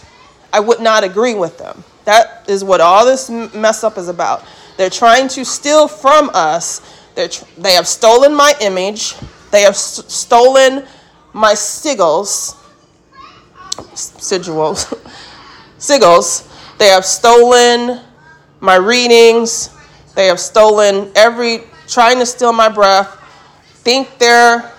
I 0.53 0.61
would 0.61 0.79
not 0.79 1.03
agree 1.03 1.35
with 1.35 1.57
them. 1.57 1.83
That 2.05 2.45
is 2.47 2.63
what 2.63 2.79
all 2.79 3.05
this 3.05 3.29
mess 3.29 3.83
up 3.83 3.97
is 3.97 4.07
about. 4.07 4.45
They're 4.77 4.89
trying 4.89 5.27
to 5.29 5.43
steal 5.43 5.89
from 5.89 6.29
us. 6.33 6.93
They're 7.17 7.29
they 7.57 7.73
have 7.73 7.87
stolen 7.87 8.35
my 8.35 8.53
image. 8.61 9.15
They 9.49 9.63
have 9.63 9.75
stolen 9.75 10.85
my 11.33 11.53
sigils, 11.53 12.55
sigils, 13.95 14.93
sigils. 15.79 16.77
They 16.77 16.89
have 16.89 17.05
stolen 17.05 18.01
my 18.59 18.75
readings. 18.75 19.71
They 20.13 20.27
have 20.27 20.39
stolen 20.39 21.11
every, 21.15 21.63
trying 21.87 22.19
to 22.19 22.25
steal 22.27 22.53
my 22.53 22.69
breath. 22.69 23.09
Think 23.81 24.19
they're, 24.19 24.71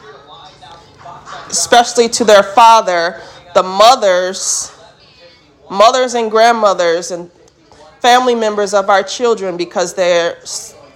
especially 1.48 2.08
to 2.10 2.24
their 2.24 2.44
father, 2.44 3.20
the 3.54 3.64
mothers 3.64 4.78
mothers 5.70 6.14
and 6.14 6.30
grandmothers 6.30 7.10
and 7.10 7.30
family 8.00 8.34
members 8.34 8.74
of 8.74 8.88
our 8.88 9.02
children 9.02 9.56
because 9.56 9.94
they're 9.94 10.38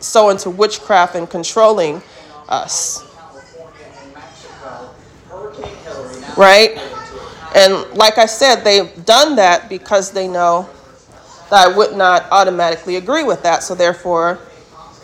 so 0.03 0.31
into 0.31 0.51
witchcraft 0.51 1.15
and 1.15 1.29
controlling 1.29 2.03
us. 2.49 3.05
Right? 6.37 6.79
And 7.55 7.87
like 7.95 8.19
I 8.19 8.27
said, 8.27 8.63
they've 8.63 9.05
done 9.05 9.37
that 9.37 9.69
because 9.69 10.11
they 10.11 10.27
know 10.27 10.69
that 11.51 11.69
I 11.69 11.77
would 11.77 11.97
not 11.97 12.27
automatically 12.31 12.97
agree 12.97 13.25
with 13.25 13.43
that. 13.43 13.63
So 13.63 13.75
therefore, 13.75 14.39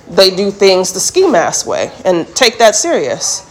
they 0.08 0.34
do 0.34 0.50
things 0.50 0.92
the 0.92 1.00
ski 1.00 1.28
mask 1.28 1.66
way 1.66 1.92
and 2.04 2.26
take 2.34 2.58
that 2.58 2.74
serious. 2.74 3.44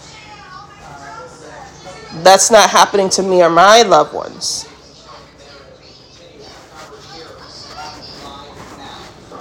That's 2.24 2.50
not 2.50 2.72
happening 2.72 3.10
to 3.12 3.24
me 3.24 3.44
or 3.44 3.50
my 3.50 3.84
loved 3.84 4.14
ones. 4.14 4.68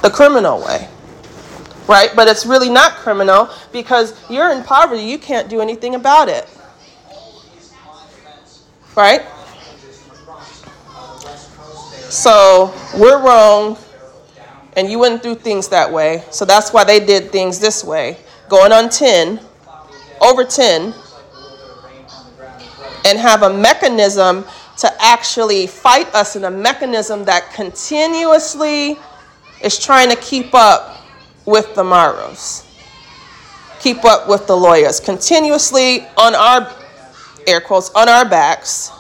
the 0.07 0.13
criminal 0.13 0.65
way. 0.65 0.89
Right? 1.89 2.11
But 2.15 2.29
it's 2.29 2.45
really 2.47 2.71
not 2.71 2.93
criminal 2.97 3.49
because 3.73 4.15
you're 4.29 4.51
in 4.51 4.63
poverty. 4.65 5.03
You 5.03 5.19
can't 5.19 5.49
do 5.49 5.61
anything 5.61 5.95
about 5.95 6.29
it. 6.29 6.49
Right? 8.97 9.23
So 12.09 12.73
we're 12.97 13.23
wrong, 13.23 13.77
and 14.77 14.91
you 14.91 14.99
wouldn't 14.99 15.23
do 15.23 15.35
things 15.35 15.69
that 15.69 15.93
way. 15.93 16.25
So 16.31 16.45
that's 16.45 16.73
why 16.73 16.85
they 16.85 16.99
did 16.99 17.31
things 17.31 17.59
this 17.59 17.85
way 17.85 18.19
going 18.49 18.73
on 18.73 18.89
10, 18.89 19.41
over 20.21 20.45
10, 20.45 20.95
and 23.05 23.19
have 23.19 23.43
a 23.43 23.53
mechanism 23.53 24.45
to 24.79 24.93
actually 25.03 25.67
fight 25.67 26.13
us 26.15 26.37
in 26.37 26.45
a 26.45 26.51
mechanism 26.51 27.25
that 27.25 27.53
continuously 27.53 28.97
is 29.63 29.79
trying 29.79 30.11
to 30.11 30.17
keep 30.17 30.55
up 30.55 30.96
with 31.47 31.75
the 31.75 31.85
Morrows, 31.85 32.65
keep 33.81 34.05
up 34.05 34.29
with 34.29 34.47
the 34.47 34.57
lawyers, 34.57 35.01
continuously 35.01 36.07
on 36.17 36.35
our 36.35 36.71
air 37.47 37.61
quotes 37.61 37.91
on 37.91 38.09
our 38.09 38.29
backs, 38.29 38.91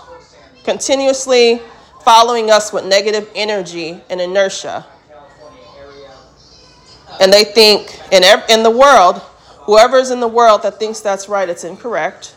continuously 0.65 1.61
following 2.05 2.51
us 2.51 2.73
with 2.73 2.85
negative 2.85 3.29
energy 3.35 4.01
and 4.09 4.21
inertia. 4.21 4.87
And 7.21 7.33
they 7.33 7.45
think 7.45 8.01
in 8.13 8.23
in 8.49 8.63
the 8.63 8.71
world, 8.71 9.17
whoever's 9.63 10.11
in 10.11 10.21
the 10.21 10.29
world 10.29 10.63
that 10.63 10.79
thinks 10.79 11.01
that's 11.01 11.29
right, 11.29 11.49
it's 11.49 11.65
incorrect. 11.65 12.37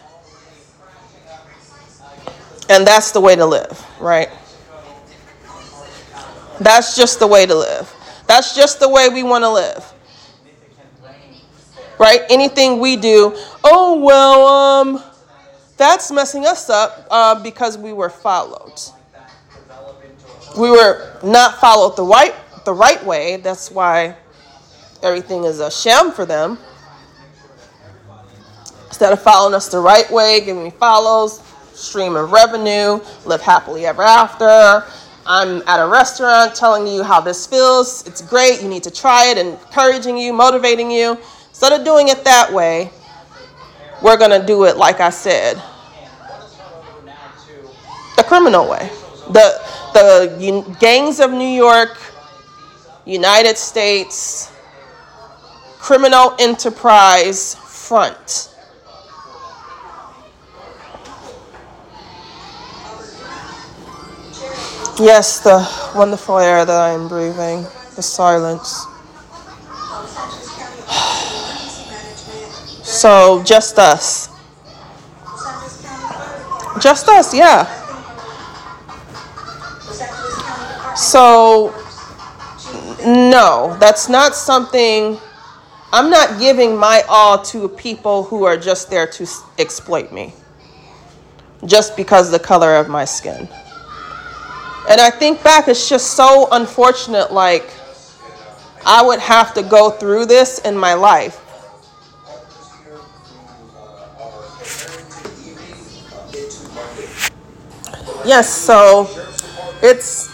And 2.70 2.86
that's 2.86 3.12
the 3.12 3.20
way 3.20 3.36
to 3.36 3.46
live, 3.46 3.86
right? 4.00 4.30
That's 6.60 6.96
just 6.96 7.20
the 7.20 7.28
way 7.28 7.46
to 7.46 7.56
live. 7.56 7.94
That's 8.28 8.56
just 8.56 8.80
the 8.80 8.90
way 8.90 9.10
we 9.10 9.24
want 9.24 9.44
to 9.44 9.50
live. 9.50 9.94
Right? 12.00 12.22
Anything 12.30 12.80
we 12.80 12.96
do, 12.96 13.36
oh, 13.64 14.00
well, 14.02 14.48
um, 14.48 15.04
that's 15.78 16.12
messing 16.12 16.46
us 16.46 16.70
up 16.70 17.08
uh, 17.12 17.42
because 17.44 17.78
we 17.78 17.94
were 17.94 18.10
followed. 18.10 18.80
We 20.58 20.72
were 20.72 21.20
not 21.24 21.60
followed 21.60 21.96
the 21.96 22.04
right, 22.04 22.34
the 22.66 22.74
right 22.74 23.04
way. 23.06 23.38
That's 23.38 23.70
why 23.70 24.16
everything 25.04 25.44
is 25.44 25.60
a 25.60 25.70
sham 25.70 26.12
for 26.12 26.26
them. 26.26 26.58
Instead 28.88 29.14
of 29.14 29.22
following 29.22 29.54
us 29.54 29.68
the 29.68 29.80
right 29.80 30.10
way, 30.12 30.42
giving 30.44 30.64
me 30.64 30.72
follows, 30.72 31.42
stream 31.74 32.16
of 32.16 32.32
revenue, 32.32 33.00
live 33.26 33.42
happily 33.42 33.86
ever 33.86 34.02
after, 34.02 34.84
I'm 35.26 35.62
at 35.68 35.80
a 35.80 35.88
restaurant 35.88 36.56
telling 36.56 36.88
you 36.88 37.04
how 37.04 37.22
this 37.22 37.46
feels. 37.46 38.06
It's 38.08 38.22
great. 38.22 38.64
You 38.64 38.68
need 38.68 38.84
to 38.84 38.92
try 38.92 39.28
it, 39.28 39.38
encouraging 39.38 40.18
you, 40.18 40.34
motivating 40.34 40.90
you. 40.90 41.20
Instead 41.60 41.78
of 41.78 41.86
doing 41.86 42.08
it 42.08 42.24
that 42.24 42.54
way, 42.54 42.90
we're 44.02 44.16
going 44.16 44.32
to 44.32 44.48
do 44.48 44.64
it 44.64 44.78
like 44.78 45.02
I 45.02 45.10
said 45.10 45.62
the 48.16 48.24
criminal 48.24 48.70
way. 48.70 48.90
The, 49.34 49.62
the 49.94 50.78
gangs 50.80 51.20
of 51.20 51.32
New 51.32 51.44
York, 51.44 51.98
United 53.06 53.58
States, 53.58 54.54
criminal 55.80 56.34
enterprise 56.40 57.56
front. 57.56 58.56
Yes, 64.98 65.42
the 65.42 65.60
wonderful 65.94 66.40
air 66.40 66.64
that 66.64 66.82
I 66.82 66.92
am 66.92 67.10
breathing, 67.10 67.64
the 67.98 68.02
silence. 68.02 68.86
So, 73.00 73.42
just 73.46 73.80
us. 73.80 74.28
Just 76.82 77.08
us, 77.08 77.34
yeah. 77.34 77.64
So, 80.96 81.74
no, 83.06 83.78
that's 83.80 84.10
not 84.10 84.36
something. 84.36 85.18
I'm 85.94 86.10
not 86.10 86.42
giving 86.42 86.76
my 86.76 87.06
all 87.08 87.42
to 87.44 87.70
people 87.70 88.24
who 88.24 88.44
are 88.44 88.58
just 88.58 88.90
there 88.90 89.08
to 89.08 89.28
exploit 89.58 90.12
me 90.12 90.34
just 91.66 91.96
because 91.96 92.30
the 92.32 92.40
color 92.40 92.76
of 92.76 92.90
my 92.90 93.06
skin. 93.06 93.48
And 94.90 95.00
I 95.00 95.10
think 95.10 95.42
back, 95.42 95.70
it's 95.70 95.88
just 95.88 96.18
so 96.18 96.50
unfortunate. 96.52 97.32
Like, 97.32 97.72
I 98.86 99.02
would 99.02 99.22
have 99.22 99.54
to 99.54 99.64
go 99.64 99.90
through 99.90 100.26
this 100.26 100.60
in 100.60 100.76
my 100.76 100.96
life. 100.96 101.46
Yes, 108.30 108.48
so 108.48 109.10
it's 109.82 110.30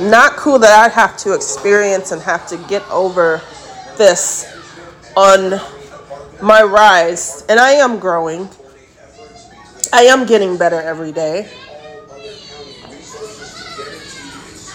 not 0.00 0.36
cool 0.36 0.60
that 0.60 0.70
I 0.70 0.88
have 0.88 1.16
to 1.16 1.34
experience 1.34 2.12
and 2.12 2.22
have 2.22 2.46
to 2.50 2.56
get 2.68 2.88
over 2.92 3.42
this 3.96 4.46
on 5.16 5.60
my 6.40 6.62
rise. 6.62 7.44
And 7.48 7.58
I 7.58 7.72
am 7.72 7.98
growing, 7.98 8.48
I 9.92 10.02
am 10.02 10.26
getting 10.26 10.56
better 10.56 10.80
every 10.80 11.10
day. 11.10 11.50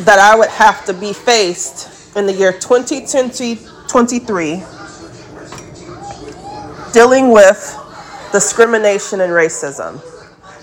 That 0.04 0.19
I 0.19 0.36
would 0.36 0.50
have 0.50 0.84
to 0.88 0.93
be 0.93 1.13
faced 1.13 2.13
in 2.17 2.26
the 2.26 2.34
year 2.34 2.52
2023 2.52 4.63
dealing 6.91 7.32
with 7.32 7.80
discrimination 8.34 9.22
and 9.22 9.32
racism, 9.32 10.02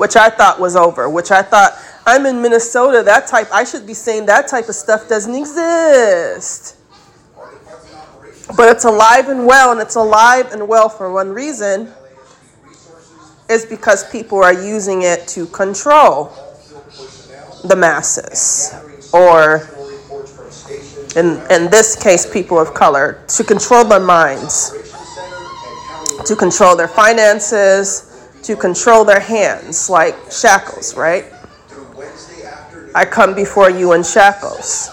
which 0.00 0.16
I 0.16 0.30
thought 0.30 0.58
was 0.58 0.76
over, 0.76 1.10
which 1.10 1.30
I 1.30 1.42
thought 1.42 1.74
I'm 2.06 2.24
in 2.24 2.40
Minnesota, 2.40 3.02
that 3.02 3.26
type, 3.26 3.48
I 3.52 3.64
should 3.64 3.86
be 3.86 3.92
saying 3.92 4.24
that 4.26 4.48
type 4.48 4.66
of 4.70 4.74
stuff 4.74 5.06
doesn't 5.10 5.34
exist. 5.34 6.78
But 8.56 8.74
it's 8.74 8.86
alive 8.86 9.28
and 9.28 9.46
well, 9.46 9.72
and 9.72 9.80
it's 9.80 9.96
alive 9.96 10.52
and 10.52 10.66
well 10.66 10.88
for 10.88 11.12
one 11.12 11.28
reason 11.28 11.92
is 13.50 13.66
because 13.66 14.10
people 14.10 14.42
are 14.42 14.54
using 14.54 15.02
it 15.02 15.28
to 15.28 15.44
control 15.48 16.32
the 17.64 17.76
masses 17.76 18.74
or 19.12 19.68
in, 21.14 21.42
in 21.50 21.70
this 21.70 21.94
case 22.02 22.24
people 22.32 22.58
of 22.58 22.72
color 22.72 23.22
to 23.28 23.44
control 23.44 23.84
their 23.84 24.00
minds 24.00 24.70
to 26.24 26.34
control 26.34 26.74
their 26.74 26.88
finances 26.88 28.09
to 28.42 28.56
control 28.56 29.04
their 29.04 29.20
hands 29.20 29.90
like 29.90 30.16
shackles 30.30 30.96
right? 30.96 31.24
I 32.94 33.04
come 33.04 33.34
before 33.34 33.70
you 33.70 33.92
in 33.92 34.02
shackles. 34.02 34.90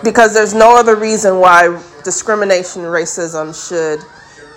Because 0.04 0.34
there's 0.34 0.54
no 0.54 0.78
other 0.78 0.98
reason 0.98 1.40
why 1.40 1.82
discrimination 2.04 2.82
racism 2.82 3.56
should 3.56 4.02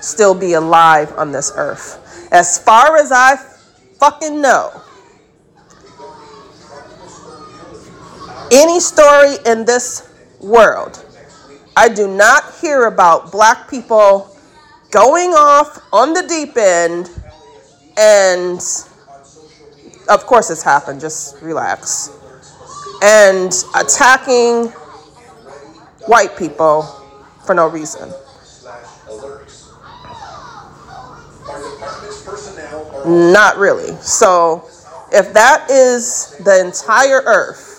still 0.03 0.35
be 0.35 0.55
alive 0.55 1.17
on 1.17 1.31
this 1.31 1.53
earth. 1.55 2.29
As 2.33 2.59
far 2.59 2.97
as 2.97 3.13
I 3.13 3.37
fucking 4.01 4.41
know, 4.41 4.73
any 8.51 8.81
story 8.81 9.37
in 9.47 9.65
this 9.65 10.09
world, 10.41 11.06
I 11.77 11.91
do 11.91 12.09
not 12.09 12.55
hear 12.61 12.87
about 12.87 13.31
black 13.31 13.69
people 13.69 14.35
going 14.91 15.31
off 15.31 15.79
on 15.93 16.15
the 16.15 16.27
deep 16.27 16.57
end 16.57 17.11
and 17.99 18.61
of 20.09 20.25
course 20.27 20.51
it's 20.51 20.63
happened, 20.63 21.01
just 21.01 21.41
relax. 21.43 22.11
And 23.03 23.53
attacking 23.75 24.69
white 26.07 26.37
people 26.37 26.83
for 27.45 27.55
no 27.55 27.69
reason. 27.69 28.11
Not 33.07 33.57
really. 33.59 33.95
So, 34.01 34.69
if 35.13 35.33
that 35.35 35.71
is 35.71 36.37
the 36.45 36.61
entire 36.61 37.23
Earth, 37.25 37.76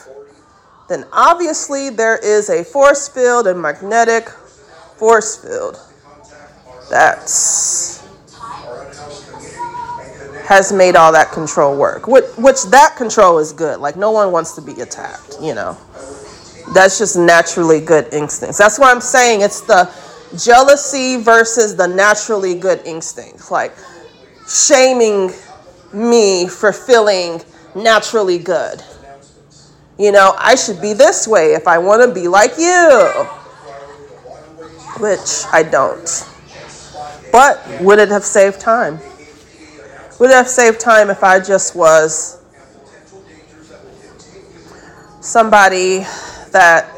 then 0.88 1.06
obviously 1.12 1.90
there 1.90 2.18
is 2.18 2.50
a 2.50 2.64
force 2.64 3.08
field 3.08 3.48
and 3.48 3.62
magnetic 3.62 4.30
force 4.30 5.36
field 5.38 5.80
that's 6.90 7.98
has 10.48 10.72
made 10.72 10.96
all 10.96 11.12
that 11.12 11.30
control 11.34 11.78
work. 11.78 12.08
Which, 12.08 12.24
which 12.38 12.64
that 12.72 12.96
control 12.96 13.38
is 13.40 13.52
good. 13.52 13.82
Like 13.82 13.98
no 13.98 14.12
one 14.12 14.32
wants 14.32 14.56
to 14.56 14.62
be 14.62 14.80
attacked, 14.80 15.36
you 15.42 15.54
know. 15.54 15.78
That's 16.74 16.98
just 16.98 17.18
naturally 17.18 17.82
good 17.82 18.14
instincts. 18.14 18.58
That's 18.58 18.80
why 18.80 18.90
I'm 18.90 19.02
saying 19.02 19.42
it's 19.42 19.62
the 19.62 19.92
jealousy 20.38 21.18
versus 21.18 21.76
the 21.76 21.88
naturally 21.88 22.56
good 22.56 22.82
instincts. 22.86 23.52
Like 23.52 23.74
shaming 24.48 25.32
me 25.94 26.48
for 26.48 26.72
feeling 26.72 27.42
naturally 27.76 28.40
good. 28.40 28.82
You 30.00 30.12
know, 30.12 30.36
I 30.38 30.54
should 30.56 30.80
be 30.80 30.94
this 30.94 31.28
way 31.28 31.54
if 31.54 31.68
I 31.68 31.80
want 31.80 32.08
to 32.08 32.14
be 32.14 32.28
like 32.28 32.58
you, 32.60 33.12
which 35.00 35.44
I 35.52 35.64
don't. 35.64 36.08
But 37.32 37.82
would 37.82 37.98
it 37.98 38.10
have 38.10 38.24
saved 38.24 38.60
time? 38.60 39.00
Would 40.20 40.30
it 40.30 40.36
have 40.36 40.48
saved 40.48 40.80
time 40.80 41.10
if 41.10 41.24
I 41.24 41.40
just 41.40 41.76
was 41.76 42.44
somebody 45.20 46.00
that 46.52 46.92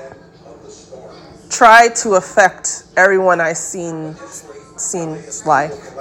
tried 1.49 1.95
to 1.97 2.15
affect 2.15 2.83
everyone 2.97 3.39
I 3.39 3.53
seen 3.53 4.15
seen's 4.77 5.45
life? 5.45 5.95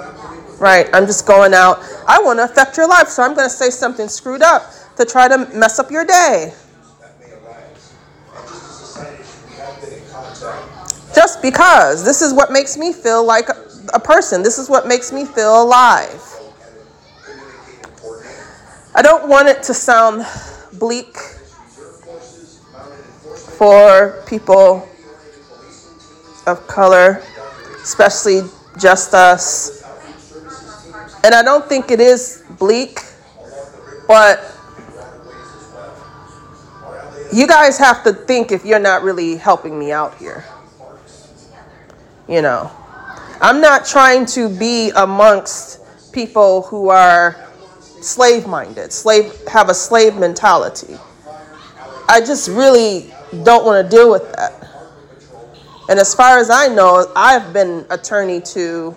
Right. 0.59 0.89
I'm 0.91 1.05
just 1.05 1.25
going 1.25 1.53
out. 1.53 1.79
I 2.05 2.21
want 2.21 2.39
to 2.39 2.43
affect 2.43 2.75
your 2.75 2.89
life, 2.89 3.07
so 3.07 3.23
I'm 3.23 3.33
going 3.35 3.47
to 3.47 3.55
say 3.55 3.69
something 3.69 4.09
screwed 4.09 4.41
up 4.41 4.63
to 4.97 5.05
try 5.05 5.29
to 5.29 5.37
mess 5.55 5.79
up 5.79 5.89
your 5.91 6.03
day. 6.03 6.53
Because. 11.41 12.03
This 12.03 12.21
is 12.21 12.33
what 12.33 12.51
makes 12.51 12.77
me 12.77 12.93
feel 12.93 13.23
like 13.23 13.49
a 13.93 13.99
person. 13.99 14.43
This 14.43 14.57
is 14.57 14.69
what 14.69 14.87
makes 14.87 15.11
me 15.11 15.25
feel 15.25 15.61
alive. 15.61 16.21
I 18.95 19.01
don't 19.01 19.27
want 19.29 19.47
it 19.47 19.63
to 19.63 19.73
sound 19.73 20.25
bleak 20.79 21.17
for 23.57 24.23
people 24.27 24.87
of 26.47 26.65
color, 26.67 27.21
especially 27.83 28.41
just 28.77 29.13
us 29.13 29.79
and 31.23 31.35
I 31.35 31.43
don't 31.43 31.67
think 31.67 31.91
it 31.91 31.99
is 31.99 32.43
bleak, 32.57 32.99
but 34.07 34.39
you 37.33 37.45
guys 37.45 37.77
have 37.77 38.03
to 38.03 38.13
think 38.13 38.51
if 38.51 38.65
you're 38.65 38.79
not 38.79 39.03
really 39.03 39.35
helping 39.35 39.77
me 39.77 39.91
out 39.91 40.15
here. 40.17 40.45
You 42.29 42.43
know, 42.43 42.71
I'm 43.41 43.59
not 43.59 43.87
trying 43.87 44.27
to 44.27 44.55
be 44.55 44.91
amongst 44.91 46.11
people 46.13 46.61
who 46.61 46.89
are 46.89 47.49
slave 48.01 48.45
minded, 48.45 48.93
slave 48.93 49.33
have 49.47 49.69
a 49.69 49.73
slave 49.73 50.15
mentality. 50.15 50.95
I 52.07 52.21
just 52.21 52.47
really 52.47 53.11
don't 53.43 53.65
want 53.65 53.83
to 53.83 53.89
deal 53.89 54.11
with 54.11 54.31
that. 54.33 54.53
And 55.89 55.99
as 55.99 56.13
far 56.13 56.37
as 56.37 56.51
I 56.51 56.67
know, 56.67 57.11
I've 57.15 57.51
been 57.51 57.83
attorney 57.89 58.41
to 58.41 58.95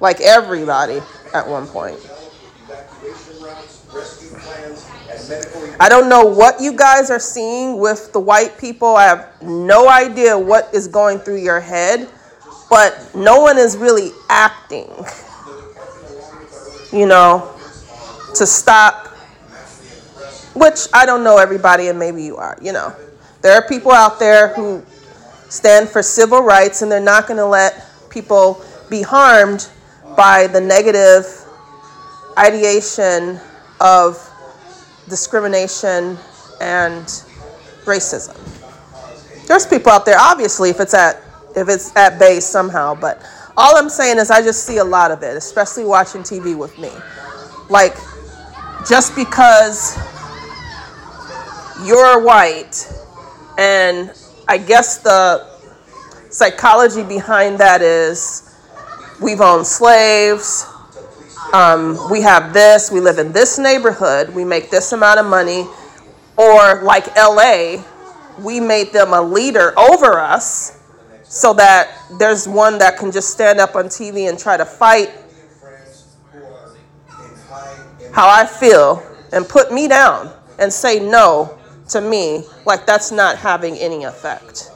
like 0.00 0.20
everybody 0.20 1.00
at 1.32 1.46
one 1.46 1.68
point. 1.68 2.00
I 5.80 5.88
don't 5.88 6.08
know 6.08 6.24
what 6.24 6.60
you 6.60 6.72
guys 6.72 7.10
are 7.10 7.20
seeing 7.20 7.78
with 7.78 8.12
the 8.12 8.20
white 8.20 8.58
people. 8.58 8.96
I 8.96 9.04
have 9.04 9.42
no 9.42 9.88
idea 9.88 10.36
what 10.38 10.68
is 10.74 10.88
going 10.88 11.18
through 11.18 11.42
your 11.42 11.60
head, 11.60 12.08
but 12.74 13.14
no 13.14 13.40
one 13.40 13.56
is 13.56 13.76
really 13.76 14.10
acting, 14.28 14.90
you 16.92 17.06
know, 17.06 17.54
to 18.34 18.44
stop, 18.44 19.06
which 20.56 20.88
I 20.92 21.06
don't 21.06 21.22
know 21.22 21.38
everybody, 21.38 21.86
and 21.86 21.96
maybe 21.96 22.24
you 22.24 22.36
are, 22.36 22.58
you 22.60 22.72
know. 22.72 22.92
There 23.42 23.52
are 23.52 23.62
people 23.68 23.92
out 23.92 24.18
there 24.18 24.48
who 24.56 24.82
stand 25.48 25.88
for 25.88 26.02
civil 26.02 26.40
rights 26.42 26.82
and 26.82 26.90
they're 26.90 26.98
not 26.98 27.28
going 27.28 27.36
to 27.36 27.46
let 27.46 27.86
people 28.10 28.60
be 28.90 29.02
harmed 29.02 29.68
by 30.16 30.48
the 30.48 30.60
negative 30.60 31.26
ideation 32.36 33.38
of 33.80 34.18
discrimination 35.08 36.18
and 36.60 37.06
racism. 37.84 38.36
There's 39.46 39.64
people 39.64 39.92
out 39.92 40.04
there, 40.04 40.18
obviously, 40.18 40.70
if 40.70 40.80
it's 40.80 40.92
at 40.92 41.20
if 41.56 41.68
it's 41.68 41.94
at 41.96 42.18
bay 42.18 42.40
somehow, 42.40 42.94
but 42.94 43.22
all 43.56 43.76
I'm 43.76 43.88
saying 43.88 44.18
is 44.18 44.30
I 44.30 44.42
just 44.42 44.64
see 44.64 44.78
a 44.78 44.84
lot 44.84 45.10
of 45.10 45.22
it, 45.22 45.36
especially 45.36 45.84
watching 45.84 46.22
TV 46.22 46.56
with 46.56 46.76
me. 46.78 46.90
Like, 47.68 47.94
just 48.88 49.14
because 49.14 49.96
you're 51.84 52.22
white, 52.22 52.92
and 53.58 54.12
I 54.48 54.58
guess 54.58 54.98
the 54.98 55.46
psychology 56.30 57.04
behind 57.04 57.58
that 57.58 57.80
is 57.80 58.54
we've 59.22 59.40
owned 59.40 59.66
slaves. 59.66 60.66
Um, 61.52 62.10
we 62.10 62.20
have 62.22 62.52
this, 62.52 62.90
we 62.90 63.00
live 63.00 63.18
in 63.18 63.30
this 63.30 63.58
neighborhood, 63.58 64.30
we 64.30 64.44
make 64.44 64.70
this 64.70 64.92
amount 64.92 65.20
of 65.20 65.26
money. 65.26 65.66
Or 66.36 66.82
like 66.82 67.14
LA, 67.16 67.84
we 68.40 68.58
made 68.58 68.92
them 68.92 69.12
a 69.12 69.22
leader 69.22 69.78
over 69.78 70.18
us 70.18 70.83
so 71.34 71.52
that 71.52 71.90
there's 72.16 72.46
one 72.46 72.78
that 72.78 72.96
can 72.96 73.10
just 73.10 73.30
stand 73.30 73.58
up 73.58 73.74
on 73.74 73.86
TV 73.86 74.28
and 74.28 74.38
try 74.38 74.56
to 74.56 74.64
fight 74.64 75.10
how 78.12 78.28
I 78.28 78.46
feel 78.46 79.02
and 79.32 79.48
put 79.48 79.72
me 79.72 79.88
down 79.88 80.32
and 80.60 80.72
say 80.72 81.00
no 81.00 81.58
to 81.88 82.00
me, 82.00 82.44
like 82.64 82.86
that's 82.86 83.10
not 83.10 83.36
having 83.36 83.76
any 83.78 84.04
effect 84.04 84.70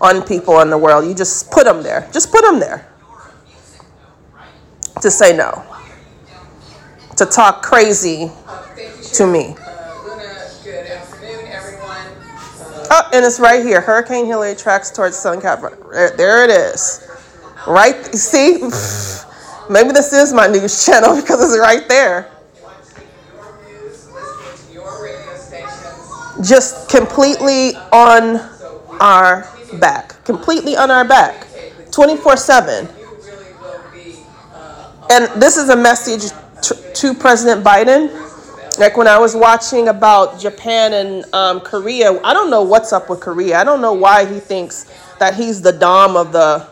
on 0.00 0.22
people 0.22 0.60
in 0.60 0.70
the 0.70 0.78
world. 0.78 1.06
You 1.06 1.14
just 1.14 1.50
put 1.50 1.64
them 1.64 1.82
there. 1.82 2.08
Just 2.10 2.32
put 2.32 2.40
them 2.40 2.58
there 2.58 2.90
to 5.02 5.10
say 5.10 5.36
no, 5.36 5.62
to 7.16 7.26
talk 7.26 7.62
crazy 7.62 8.30
to 9.12 9.26
me. 9.26 9.54
Oh, 12.90 13.10
and 13.12 13.24
it's 13.24 13.40
right 13.40 13.64
here. 13.64 13.80
Hurricane 13.80 14.26
Hilary 14.26 14.54
tracks 14.54 14.90
towards 14.90 15.16
Southern 15.16 15.40
California. 15.40 16.10
There 16.16 16.44
it 16.44 16.50
is. 16.50 17.08
Right, 17.66 18.04
see? 18.14 18.58
Maybe 19.70 19.92
this 19.92 20.12
is 20.12 20.32
my 20.32 20.46
news 20.46 20.84
channel 20.84 21.16
because 21.20 21.42
it's 21.42 21.58
right 21.58 21.88
there. 21.88 22.30
just 26.44 26.88
completely 26.88 27.74
on 27.92 28.36
our 29.00 29.48
back, 29.78 30.22
completely 30.24 30.76
on 30.76 30.90
our 30.90 31.04
back, 31.04 31.46
24 31.90 32.36
7. 32.36 32.88
And 35.10 35.40
this 35.40 35.56
is 35.56 35.68
a 35.68 35.76
message 35.76 36.32
to 36.94 37.14
President 37.14 37.64
Biden. 37.64 38.08
Like 38.78 38.96
when 38.96 39.06
I 39.06 39.18
was 39.18 39.36
watching 39.36 39.88
about 39.88 40.40
Japan 40.40 40.92
and 40.92 41.34
um, 41.34 41.60
Korea, 41.60 42.20
I 42.22 42.32
don't 42.32 42.50
know 42.50 42.62
what's 42.62 42.92
up 42.92 43.08
with 43.08 43.20
Korea. 43.20 43.58
I 43.58 43.64
don't 43.64 43.80
know 43.80 43.92
why 43.92 44.24
he 44.24 44.40
thinks 44.40 44.90
that 45.18 45.34
he's 45.34 45.62
the 45.62 45.72
dom 45.72 46.16
of 46.16 46.32
the 46.32 46.66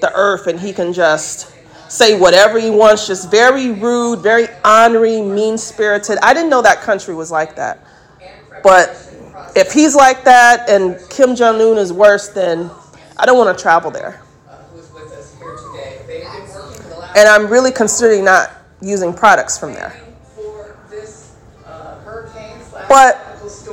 the 0.00 0.12
earth 0.14 0.48
and 0.48 0.58
he 0.58 0.72
can 0.72 0.92
just 0.92 1.52
say 1.88 2.18
whatever 2.18 2.58
he 2.58 2.70
wants, 2.70 3.06
just 3.06 3.30
very 3.30 3.70
rude, 3.70 4.20
very 4.20 4.48
ornery, 4.64 5.20
mean 5.20 5.56
spirited. 5.56 6.18
I 6.22 6.34
didn't 6.34 6.50
know 6.50 6.62
that 6.62 6.80
country 6.80 7.14
was 7.14 7.30
like 7.30 7.54
that. 7.56 7.84
But 8.62 8.90
if 9.54 9.72
he's 9.72 9.94
like 9.94 10.24
that 10.24 10.68
and 10.68 10.98
Kim 11.10 11.34
Jong 11.36 11.60
un 11.60 11.78
is 11.78 11.92
worse, 11.92 12.28
then 12.28 12.70
I 13.16 13.26
don't 13.26 13.38
want 13.38 13.56
to 13.56 13.62
travel 13.62 13.90
there. 13.90 14.22
And 17.14 17.28
I'm 17.28 17.48
really 17.48 17.70
considering 17.70 18.24
not 18.24 18.50
using 18.80 19.12
products 19.12 19.58
from 19.58 19.74
there. 19.74 20.00
But 22.92 23.16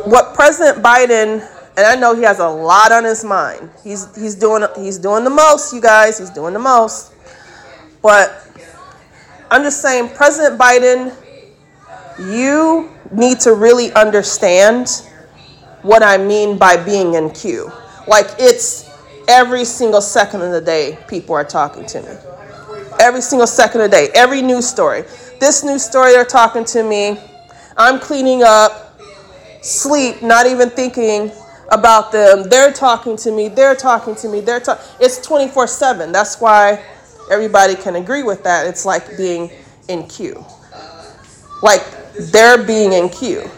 what 0.06 0.34
President 0.34 0.82
Biden 0.82 1.46
and 1.76 1.86
I 1.86 1.96
know 1.96 2.16
he 2.16 2.24
has 2.24 2.40
a 2.40 2.48
lot 2.48 2.94
on 2.94 3.04
his 3.04 3.26
mind. 3.26 3.70
He's 3.84 4.16
he's 4.16 4.34
doing 4.34 4.66
he's 4.78 4.98
doing 4.98 5.26
the 5.26 5.30
most, 5.30 5.74
you 5.74 5.82
guys. 5.82 6.20
He's 6.20 6.30
doing 6.30 6.54
the 6.54 6.60
most. 6.60 7.12
But 8.02 8.48
I'm 9.52 9.62
just 9.62 9.82
saying, 9.82 10.16
President 10.16 10.58
Biden, 10.58 11.14
you 12.32 12.90
need 13.12 13.42
to 13.42 13.56
really 13.56 13.92
understand 13.92 14.88
what 15.82 16.02
I 16.02 16.18
mean 16.18 16.58
by 16.58 16.78
being 16.78 17.16
in 17.16 17.30
queue. 17.32 17.70
Like 18.08 18.28
it's 18.40 18.90
every 19.28 19.66
single 19.66 20.02
second 20.02 20.44
of 20.44 20.52
the 20.54 20.62
day, 20.62 20.98
people 21.10 21.36
are 21.36 21.44
talking 21.44 21.86
to 21.88 22.02
me. 22.04 22.88
Every 23.02 23.22
single 23.22 23.48
second 23.48 23.82
of 23.82 23.92
the 23.92 23.98
day, 23.98 24.10
every 24.16 24.42
news 24.42 24.66
story. 24.66 25.02
This 25.42 25.62
news 25.66 25.84
story, 25.84 26.14
they're 26.14 26.24
talking 26.24 26.64
to 26.64 26.84
me. 26.84 27.20
I'm 27.76 28.00
cleaning 28.00 28.44
up, 28.44 28.89
sleep, 29.62 30.22
not 30.22 30.46
even 30.46 30.70
thinking 30.70 31.32
about 31.70 32.12
them. 32.12 32.50
They're 32.50 32.74
talking 32.74 33.16
to 33.18 33.32
me. 33.32 33.48
They're 33.48 33.76
talking 33.76 34.16
to 34.16 34.30
me. 34.30 34.42
They're 34.42 34.60
talking. 34.60 34.84
It's 35.00 35.26
24 35.26 35.68
7. 35.68 36.12
That's 36.12 36.40
why 36.40 36.84
everybody 37.32 37.76
can 37.76 37.96
agree 37.96 38.24
with 38.24 38.44
that. 38.44 38.68
It's 38.68 38.86
like 38.86 39.18
being 39.18 39.52
in 39.88 40.08
queue. 40.08 40.44
Like 41.62 41.84
they're 42.32 42.64
being 42.64 42.94
in 42.94 43.10
queue. 43.10 43.50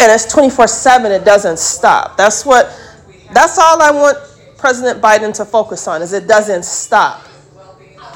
And 0.00 0.12
it's 0.12 0.30
24 0.32 0.68
7. 0.68 1.10
It 1.10 1.24
doesn't 1.24 1.58
stop. 1.58 2.16
That's 2.16 2.46
what, 2.46 2.66
that's 3.32 3.58
all 3.58 3.82
I 3.82 3.90
want 3.90 4.18
President 4.56 5.00
Biden 5.02 5.34
to 5.36 5.44
focus 5.44 5.86
on 5.88 6.02
is 6.02 6.12
it 6.12 6.26
doesn't 6.28 6.64
stop 6.64 7.22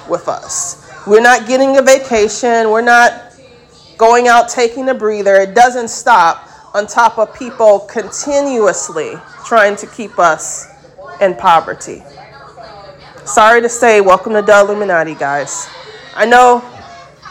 with 0.09 0.29
us. 0.29 0.90
We're 1.07 1.20
not 1.20 1.46
getting 1.46 1.77
a 1.79 1.83
vacation. 1.83 2.70
We're 2.70 2.83
not 2.83 3.32
going 3.98 4.28
out 4.28 4.48
taking 4.48 4.88
a 4.88 4.94
breather. 4.94 5.37
It 5.37 5.55
doesn't 5.55 5.88
stop 5.88 6.48
on 6.74 6.87
top 6.87 7.18
of 7.18 7.35
people 7.35 7.81
continuously 7.81 9.14
trying 9.44 9.76
to 9.76 9.87
keep 9.87 10.18
us 10.18 10.68
in 11.20 11.35
poverty. 11.35 12.02
Sorry 13.24 13.61
to 13.61 13.68
say, 13.68 14.00
welcome 14.00 14.33
to 14.33 14.42
the 14.42 14.61
Illuminati, 14.61 15.14
guys. 15.14 15.68
I 16.14 16.26
know 16.26 16.64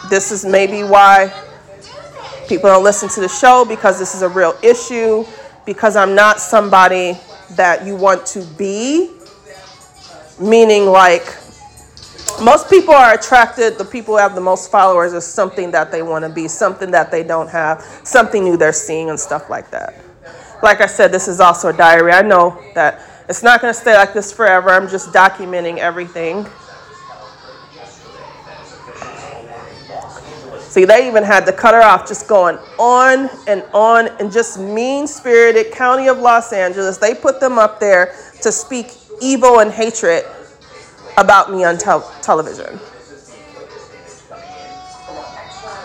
this 0.10 0.32
is 0.32 0.46
maybe 0.46 0.84
why 0.84 1.34
people 2.48 2.70
don't 2.70 2.84
listen 2.84 3.10
to 3.10 3.20
the 3.22 3.28
show 3.28 3.66
because 3.66 4.00
this 4.00 4.16
is 4.16 4.22
a 4.22 4.30
real 4.30 4.58
issue, 4.64 5.26
because 5.66 5.96
I'm 5.96 6.16
not 6.16 6.40
somebody 6.40 7.18
that 7.52 7.86
you 7.86 7.96
want 7.96 8.26
to 8.28 8.44
be, 8.58 9.12
meaning 10.40 10.86
like 10.86 11.26
most 12.40 12.70
people 12.70 12.94
are 12.94 13.14
attracted, 13.14 13.78
the 13.78 13.86
people 13.86 14.14
who 14.14 14.20
have 14.20 14.36
the 14.36 14.42
most 14.42 14.72
followers 14.72 15.14
is 15.14 15.26
something 15.26 15.72
that 15.72 15.92
they 15.92 16.02
want 16.02 16.24
to 16.24 16.30
be, 16.30 16.48
something 16.48 16.92
that 16.92 17.12
they 17.12 17.24
don't 17.24 17.50
have, 17.50 17.82
something 18.04 18.44
new 18.44 18.58
they're 18.58 18.74
seeing, 18.74 19.10
and 19.10 19.20
stuff 19.20 19.50
like 19.50 19.70
that. 19.72 19.96
Like 20.64 20.82
I 20.82 20.86
said, 20.86 21.12
this 21.12 21.28
is 21.28 21.40
also 21.40 21.70
a 21.70 21.74
diary. 21.74 22.12
I 22.12 22.22
know 22.22 22.62
that 22.76 23.02
it's 23.28 23.44
not 23.44 23.62
going 23.62 23.74
to 23.74 23.80
stay 23.80 23.96
like 23.96 24.14
this 24.14 24.32
forever. 24.32 24.70
I'm 24.70 24.88
just 24.88 25.12
documenting 25.12 25.78
everything. 25.78 26.46
See, 30.60 30.86
they 30.86 31.08
even 31.08 31.24
had 31.24 31.46
to 31.48 31.52
cut 31.52 31.74
her 31.74 31.82
off, 31.82 32.08
just 32.08 32.30
going 32.30 32.58
on 32.80 33.30
and 33.48 33.64
on, 33.74 34.08
and 34.20 34.32
just 34.32 34.58
mean 34.58 35.06
spirited 35.06 35.74
County 35.74 36.08
of 36.08 36.20
Los 36.20 36.54
Angeles. 36.54 36.98
They 36.98 37.14
put 37.14 37.42
them 37.42 37.58
up 37.58 37.80
there 37.80 38.16
to 38.42 38.52
speak 38.52 38.94
evil 39.22 39.60
and 39.60 39.70
hatred 39.72 40.24
about 41.18 41.52
me 41.52 41.64
on 41.64 41.78
tel- 41.78 42.10
television. 42.22 42.80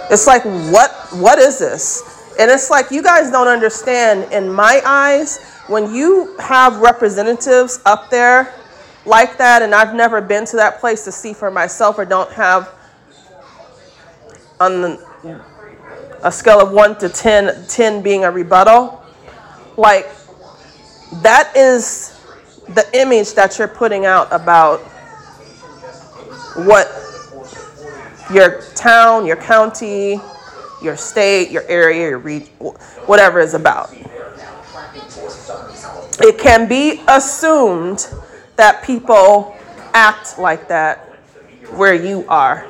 It's 0.09 0.27
like, 0.27 0.45
what, 0.45 0.93
what 1.13 1.39
is 1.39 1.59
this? 1.59 2.35
And 2.39 2.51
it's 2.51 2.71
like, 2.71 2.91
you 2.91 3.03
guys 3.03 3.31
don't 3.31 3.49
understand. 3.49 4.33
In 4.33 4.51
my 4.51 4.81
eyes, 4.85 5.43
when 5.67 5.93
you 5.93 6.37
have 6.39 6.79
representatives 6.79 7.81
up 7.85 8.11
there 8.11 8.55
like 9.05 9.37
that, 9.39 9.63
and 9.63 9.75
I've 9.75 9.95
never 9.95 10.21
been 10.21 10.45
to 10.47 10.57
that 10.57 10.79
place 10.81 11.05
to 11.05 11.13
see 11.13 11.33
for 11.33 11.51
myself 11.51 11.99
or 11.99 12.05
don't 12.05 12.31
have 12.33 12.73
on 14.61 14.81
the, 14.83 15.43
a 16.23 16.31
scale 16.31 16.61
of 16.61 16.73
1 16.73 16.99
to 16.99 17.09
10, 17.09 17.67
10 17.67 18.03
being 18.03 18.25
a 18.25 18.31
rebuttal, 18.31 19.03
like 19.77 20.09
that 21.23 21.53
is 21.57 22.19
the 22.69 22.89
image 22.99 23.35
that 23.35 23.59
you're 23.59 23.69
putting 23.69 24.07
out 24.07 24.29
about 24.31 24.81
what 26.65 26.89
your 28.33 28.63
town, 28.75 29.27
your 29.27 29.37
county, 29.37 30.21
your 30.83 30.97
state, 30.97 31.51
your 31.51 31.65
area, 31.69 32.11
your 32.11 32.19
region, 32.19 32.49
whatever 33.07 33.41
is 33.41 33.55
about. 33.55 33.93
It 36.19 36.39
can 36.39 36.69
be 36.69 37.03
assumed 37.09 38.09
that 38.57 38.83
people 38.83 39.57
act 39.93 40.39
like 40.39 40.69
that 40.69 40.99
where 41.75 41.95
you 41.95 42.25
are. 42.29 42.67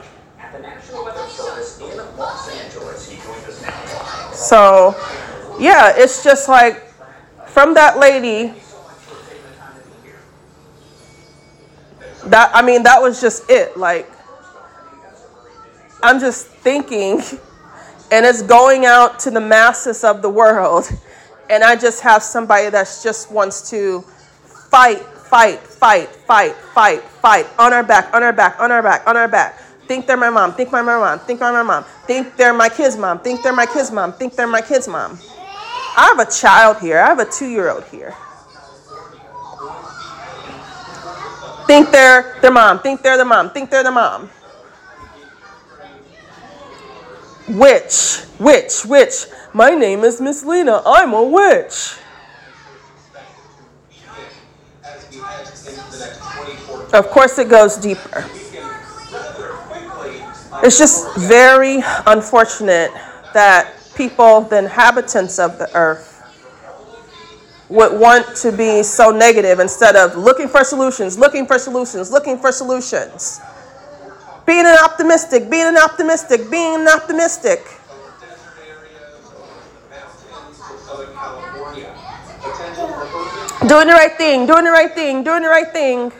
So, 4.32 4.94
yeah, 5.58 5.94
it's 5.96 6.22
just 6.22 6.48
like 6.48 6.92
from 7.46 7.74
that 7.74 7.98
lady 7.98 8.54
that 12.30 12.50
I 12.54 12.62
mean 12.62 12.82
that 12.84 13.00
was 13.00 13.20
just 13.20 13.50
it. 13.50 13.76
Like 13.76 14.10
I'm 16.02 16.20
just 16.20 16.46
thinking 16.46 17.20
and 18.12 18.24
it's 18.24 18.42
going 18.42 18.84
out 18.84 19.18
to 19.20 19.30
the 19.30 19.40
masses 19.40 20.04
of 20.04 20.22
the 20.22 20.30
world 20.30 20.88
and 21.50 21.62
I 21.64 21.76
just 21.76 22.02
have 22.02 22.22
somebody 22.22 22.70
that 22.70 23.00
just 23.02 23.30
wants 23.30 23.70
to 23.70 24.02
fight, 24.70 25.00
fight, 25.00 25.60
fight, 25.60 26.08
fight, 26.08 26.54
fight, 26.54 27.02
fight 27.02 27.46
on 27.58 27.72
our 27.72 27.82
back, 27.82 28.12
on 28.14 28.22
our 28.22 28.32
back, 28.32 28.58
on 28.60 28.70
our 28.70 28.82
back, 28.82 29.06
on 29.06 29.16
our 29.16 29.28
back. 29.28 29.60
Think 29.86 30.06
they're 30.06 30.16
my 30.16 30.30
mom, 30.30 30.54
think 30.54 30.72
my 30.72 30.82
mom, 30.82 31.20
think 31.20 31.40
my 31.40 31.62
mom, 31.62 31.84
think 32.06 32.36
they're 32.36 32.52
my 32.52 32.68
kid's 32.68 32.96
mom, 32.96 33.20
think 33.20 33.42
they're 33.42 33.52
my 33.52 33.66
kid's 33.66 33.92
mom, 33.92 34.12
think 34.12 34.34
they're 34.34 34.48
my 34.48 34.60
kid's 34.60 34.88
mom. 34.88 35.18
I 35.96 36.12
have 36.14 36.18
a 36.18 36.30
child 36.30 36.78
here. 36.80 36.98
I 36.98 37.06
have 37.06 37.20
a 37.20 37.24
two 37.24 37.46
year 37.46 37.70
old 37.70 37.84
here. 37.84 38.14
Think 41.66 41.90
they're 41.90 42.38
their 42.40 42.52
mom. 42.52 42.78
Think 42.80 43.02
they're 43.02 43.16
the 43.16 43.24
mom. 43.24 43.50
Think 43.50 43.70
they're 43.70 43.82
the 43.82 43.90
mom. 43.90 44.30
Witch, 47.48 48.22
witch, 48.38 48.84
witch. 48.84 49.26
My 49.52 49.70
name 49.70 50.04
is 50.04 50.20
Miss 50.20 50.44
Lena. 50.44 50.82
I'm 50.84 51.12
a 51.12 51.22
witch. 51.22 51.96
Of 56.92 57.08
course, 57.10 57.38
it 57.38 57.48
goes 57.48 57.76
deeper. 57.76 58.24
It's 60.62 60.78
just 60.78 61.16
very 61.18 61.82
unfortunate 62.06 62.90
that 63.34 63.72
people, 63.94 64.42
the 64.42 64.58
inhabitants 64.58 65.38
of 65.38 65.58
the 65.58 65.74
earth, 65.76 66.05
would 67.68 67.98
want 67.98 68.36
to 68.36 68.52
be 68.52 68.82
so 68.82 69.10
negative 69.10 69.58
instead 69.58 69.96
of 69.96 70.16
looking 70.16 70.48
for 70.48 70.62
solutions, 70.62 71.18
looking 71.18 71.46
for 71.46 71.58
solutions, 71.58 72.10
looking 72.10 72.38
for 72.38 72.52
solutions. 72.52 73.40
Being 74.46 74.66
an 74.66 74.78
optimistic, 74.84 75.50
being 75.50 75.66
an 75.66 75.76
optimistic, 75.76 76.48
being 76.50 76.82
an 76.82 76.88
optimistic. 76.88 77.66
Doing 83.66 83.88
the 83.88 83.94
right 83.94 84.16
thing, 84.16 84.46
doing 84.46 84.64
the 84.64 84.70
right 84.70 84.94
thing, 84.94 85.24
doing 85.24 85.42
the 85.42 85.48
right 85.48 85.72
thing. 85.72 86.12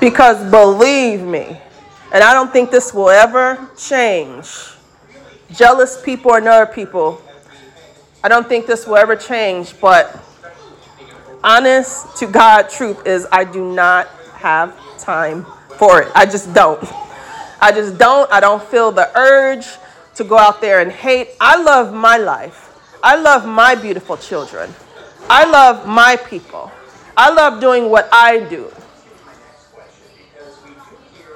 Because 0.00 0.50
believe 0.50 1.20
me, 1.20 1.60
And 2.12 2.22
I 2.22 2.34
don't 2.34 2.52
think 2.52 2.70
this 2.70 2.92
will 2.92 3.08
ever 3.08 3.70
change. 3.76 4.46
Jealous 5.54 6.00
people 6.00 6.30
or 6.30 6.48
other 6.48 6.66
people, 6.66 7.20
I 8.24 8.28
don't 8.28 8.48
think 8.48 8.66
this 8.66 8.86
will 8.86 8.96
ever 8.96 9.16
change, 9.16 9.78
but 9.80 10.18
honest 11.42 12.16
to 12.18 12.26
God 12.26 12.68
truth 12.68 13.06
is 13.06 13.26
I 13.32 13.44
do 13.44 13.72
not 13.72 14.08
have 14.34 14.76
time 14.98 15.44
for 15.76 16.02
it. 16.02 16.12
I 16.14 16.26
just 16.26 16.52
don't. 16.54 16.82
I 17.60 17.72
just 17.72 17.98
don't. 17.98 18.30
I 18.32 18.40
don't 18.40 18.62
feel 18.62 18.92
the 18.92 19.10
urge 19.16 19.66
to 20.14 20.24
go 20.24 20.38
out 20.38 20.60
there 20.60 20.80
and 20.80 20.90
hate. 20.90 21.30
I 21.40 21.60
love 21.62 21.92
my 21.92 22.16
life. 22.16 22.70
I 23.02 23.16
love 23.16 23.46
my 23.46 23.74
beautiful 23.74 24.16
children. 24.16 24.72
I 25.28 25.44
love 25.44 25.86
my 25.86 26.16
people. 26.16 26.70
I 27.16 27.30
love 27.30 27.60
doing 27.60 27.90
what 27.90 28.08
I 28.12 28.40
do. 28.40 28.70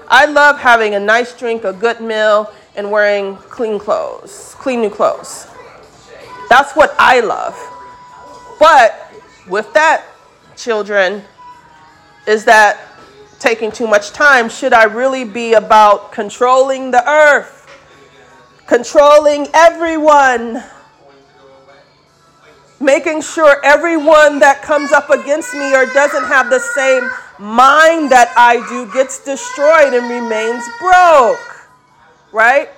I 0.09 0.27
love 0.27 0.61
having 0.61 0.95
a 0.95 1.01
nice 1.01 1.37
drink, 1.37 1.65
a 1.65 1.73
good 1.73 2.01
meal, 2.01 2.53
and 2.77 2.91
wearing 2.91 3.37
clean 3.37 3.79
clothes, 3.79 4.55
clean 4.59 4.81
new 4.81 4.91
clothes. 4.91 5.49
That's 6.49 6.75
what 6.75 6.95
I 6.99 7.21
love. 7.21 7.57
But 8.61 9.13
with 9.49 9.73
that, 9.75 10.05
children, 10.57 11.23
is 12.27 12.45
that 12.45 12.81
taking 13.39 13.73
too 13.73 13.87
much 13.87 14.13
time? 14.13 14.49
Should 14.49 14.73
I 14.73 14.85
really 14.85 15.25
be 15.25 15.55
about 15.55 16.13
controlling 16.13 16.91
the 16.91 17.09
earth, 17.09 17.69
controlling 18.67 19.49
everyone? 19.55 20.63
making 22.81 23.23
sure 23.23 23.59
everyone 23.65 24.39
that 24.39 24.61
comes 24.63 24.93
up 24.93 25.09
against 25.11 25.55
me 25.55 25.75
or 25.75 25.87
doesn't 25.87 26.25
have 26.25 26.51
the 26.51 26.61
same 26.61 27.09
mind 27.39 28.11
that 28.11 28.33
I 28.37 28.57
do 28.69 28.93
gets 28.93 29.25
destroyed 29.25 29.95
and 29.95 30.11
remains 30.11 30.65
broke. 30.79 31.56
Right? 32.33 32.69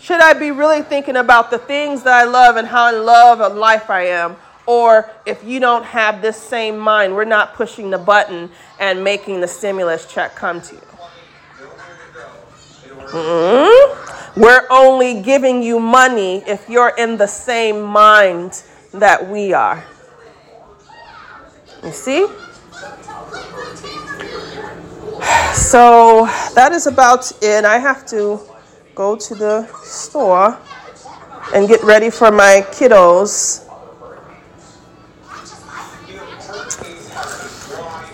Should 0.00 0.20
I 0.20 0.34
be 0.34 0.50
really 0.50 0.82
thinking 0.82 1.16
about 1.16 1.50
the 1.50 1.58
things 1.58 2.02
that 2.02 2.12
I 2.12 2.24
love 2.24 2.56
and 2.56 2.68
how 2.68 2.94
in 2.94 3.06
love 3.06 3.40
of 3.40 3.56
life 3.56 3.88
I 3.88 4.08
am? 4.08 4.36
Or 4.66 5.10
if 5.26 5.44
you 5.44 5.60
don't 5.60 5.84
have 5.84 6.22
this 6.22 6.36
same 6.36 6.78
mind, 6.78 7.14
we're 7.14 7.24
not 7.24 7.54
pushing 7.54 7.90
the 7.90 7.98
button 7.98 8.50
and 8.78 9.04
making 9.04 9.40
the 9.40 9.48
stimulus 9.48 10.10
check 10.12 10.34
come 10.34 10.60
to 10.62 10.74
you. 10.74 10.80
Mm-hmm. 13.08 14.40
We're 14.40 14.66
only 14.70 15.22
giving 15.22 15.62
you 15.62 15.78
money 15.78 16.42
if 16.46 16.68
you're 16.68 16.94
in 16.98 17.16
the 17.16 17.26
same 17.26 17.82
mind 17.82 18.62
that 18.92 19.28
we 19.28 19.52
are. 19.52 19.84
You 21.84 21.92
see? 21.92 22.26
So 25.54 26.26
that 26.56 26.72
is 26.72 26.88
about 26.88 27.30
it. 27.40 27.64
I 27.64 27.78
have 27.78 28.04
to 28.06 28.40
go 28.96 29.14
to 29.14 29.34
the 29.36 29.66
store 29.84 30.58
and 31.54 31.68
get 31.68 31.80
ready 31.84 32.10
for 32.10 32.32
my 32.32 32.66
kiddos. 32.72 33.64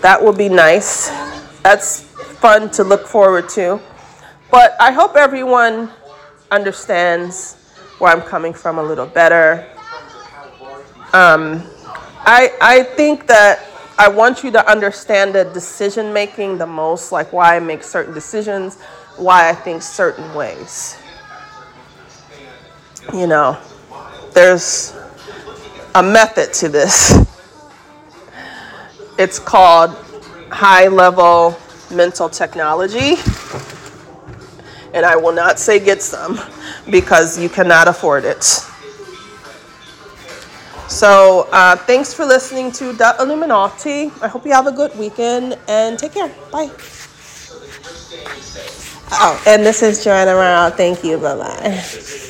That 0.01 0.23
will 0.23 0.33
be 0.33 0.49
nice. 0.49 1.09
That's 1.63 2.01
fun 2.41 2.69
to 2.71 2.83
look 2.83 3.07
forward 3.07 3.49
to. 3.49 3.81
But 4.51 4.75
I 4.79 4.91
hope 4.91 5.15
everyone 5.15 5.89
understands 6.51 7.55
where 7.97 8.11
I'm 8.11 8.21
coming 8.21 8.53
from 8.53 8.77
a 8.77 8.83
little 8.83 9.07
better. 9.07 9.67
Um, 11.13 11.63
I, 12.23 12.53
I 12.61 12.83
think 12.83 13.25
that 13.27 13.70
I 14.01 14.07
want 14.07 14.43
you 14.43 14.49
to 14.49 14.67
understand 14.67 15.35
the 15.35 15.43
decision 15.43 16.11
making 16.11 16.57
the 16.57 16.65
most, 16.65 17.11
like 17.11 17.31
why 17.31 17.55
I 17.55 17.59
make 17.59 17.83
certain 17.83 18.15
decisions, 18.15 18.81
why 19.15 19.47
I 19.47 19.53
think 19.53 19.83
certain 19.83 20.33
ways. 20.33 20.97
You 23.13 23.27
know, 23.27 23.59
there's 24.33 24.97
a 25.93 26.01
method 26.01 26.51
to 26.53 26.69
this. 26.69 27.15
It's 29.19 29.37
called 29.37 29.91
high 30.49 30.87
level 30.87 31.55
mental 31.91 32.27
technology. 32.27 33.17
And 34.95 35.05
I 35.05 35.15
will 35.15 35.33
not 35.33 35.59
say 35.59 35.79
get 35.79 36.01
some 36.01 36.39
because 36.89 37.37
you 37.37 37.49
cannot 37.49 37.87
afford 37.87 38.25
it. 38.25 38.65
So, 40.91 41.47
uh, 41.53 41.77
thanks 41.77 42.13
for 42.13 42.25
listening 42.25 42.71
to 42.73 42.91
The 42.91 43.15
Illuminati. 43.17 44.11
I 44.21 44.27
hope 44.27 44.45
you 44.45 44.51
have 44.51 44.67
a 44.67 44.73
good 44.73 44.93
weekend 44.97 45.57
and 45.69 45.97
take 45.97 46.13
care. 46.13 46.27
Bye. 46.51 46.69
Oh, 49.13 49.41
and 49.47 49.65
this 49.65 49.81
is 49.81 50.03
Joanna 50.03 50.33
Morale. 50.33 50.71
Thank 50.71 51.03
you. 51.03 51.17
Bye 51.17 51.37
bye. 51.37 52.27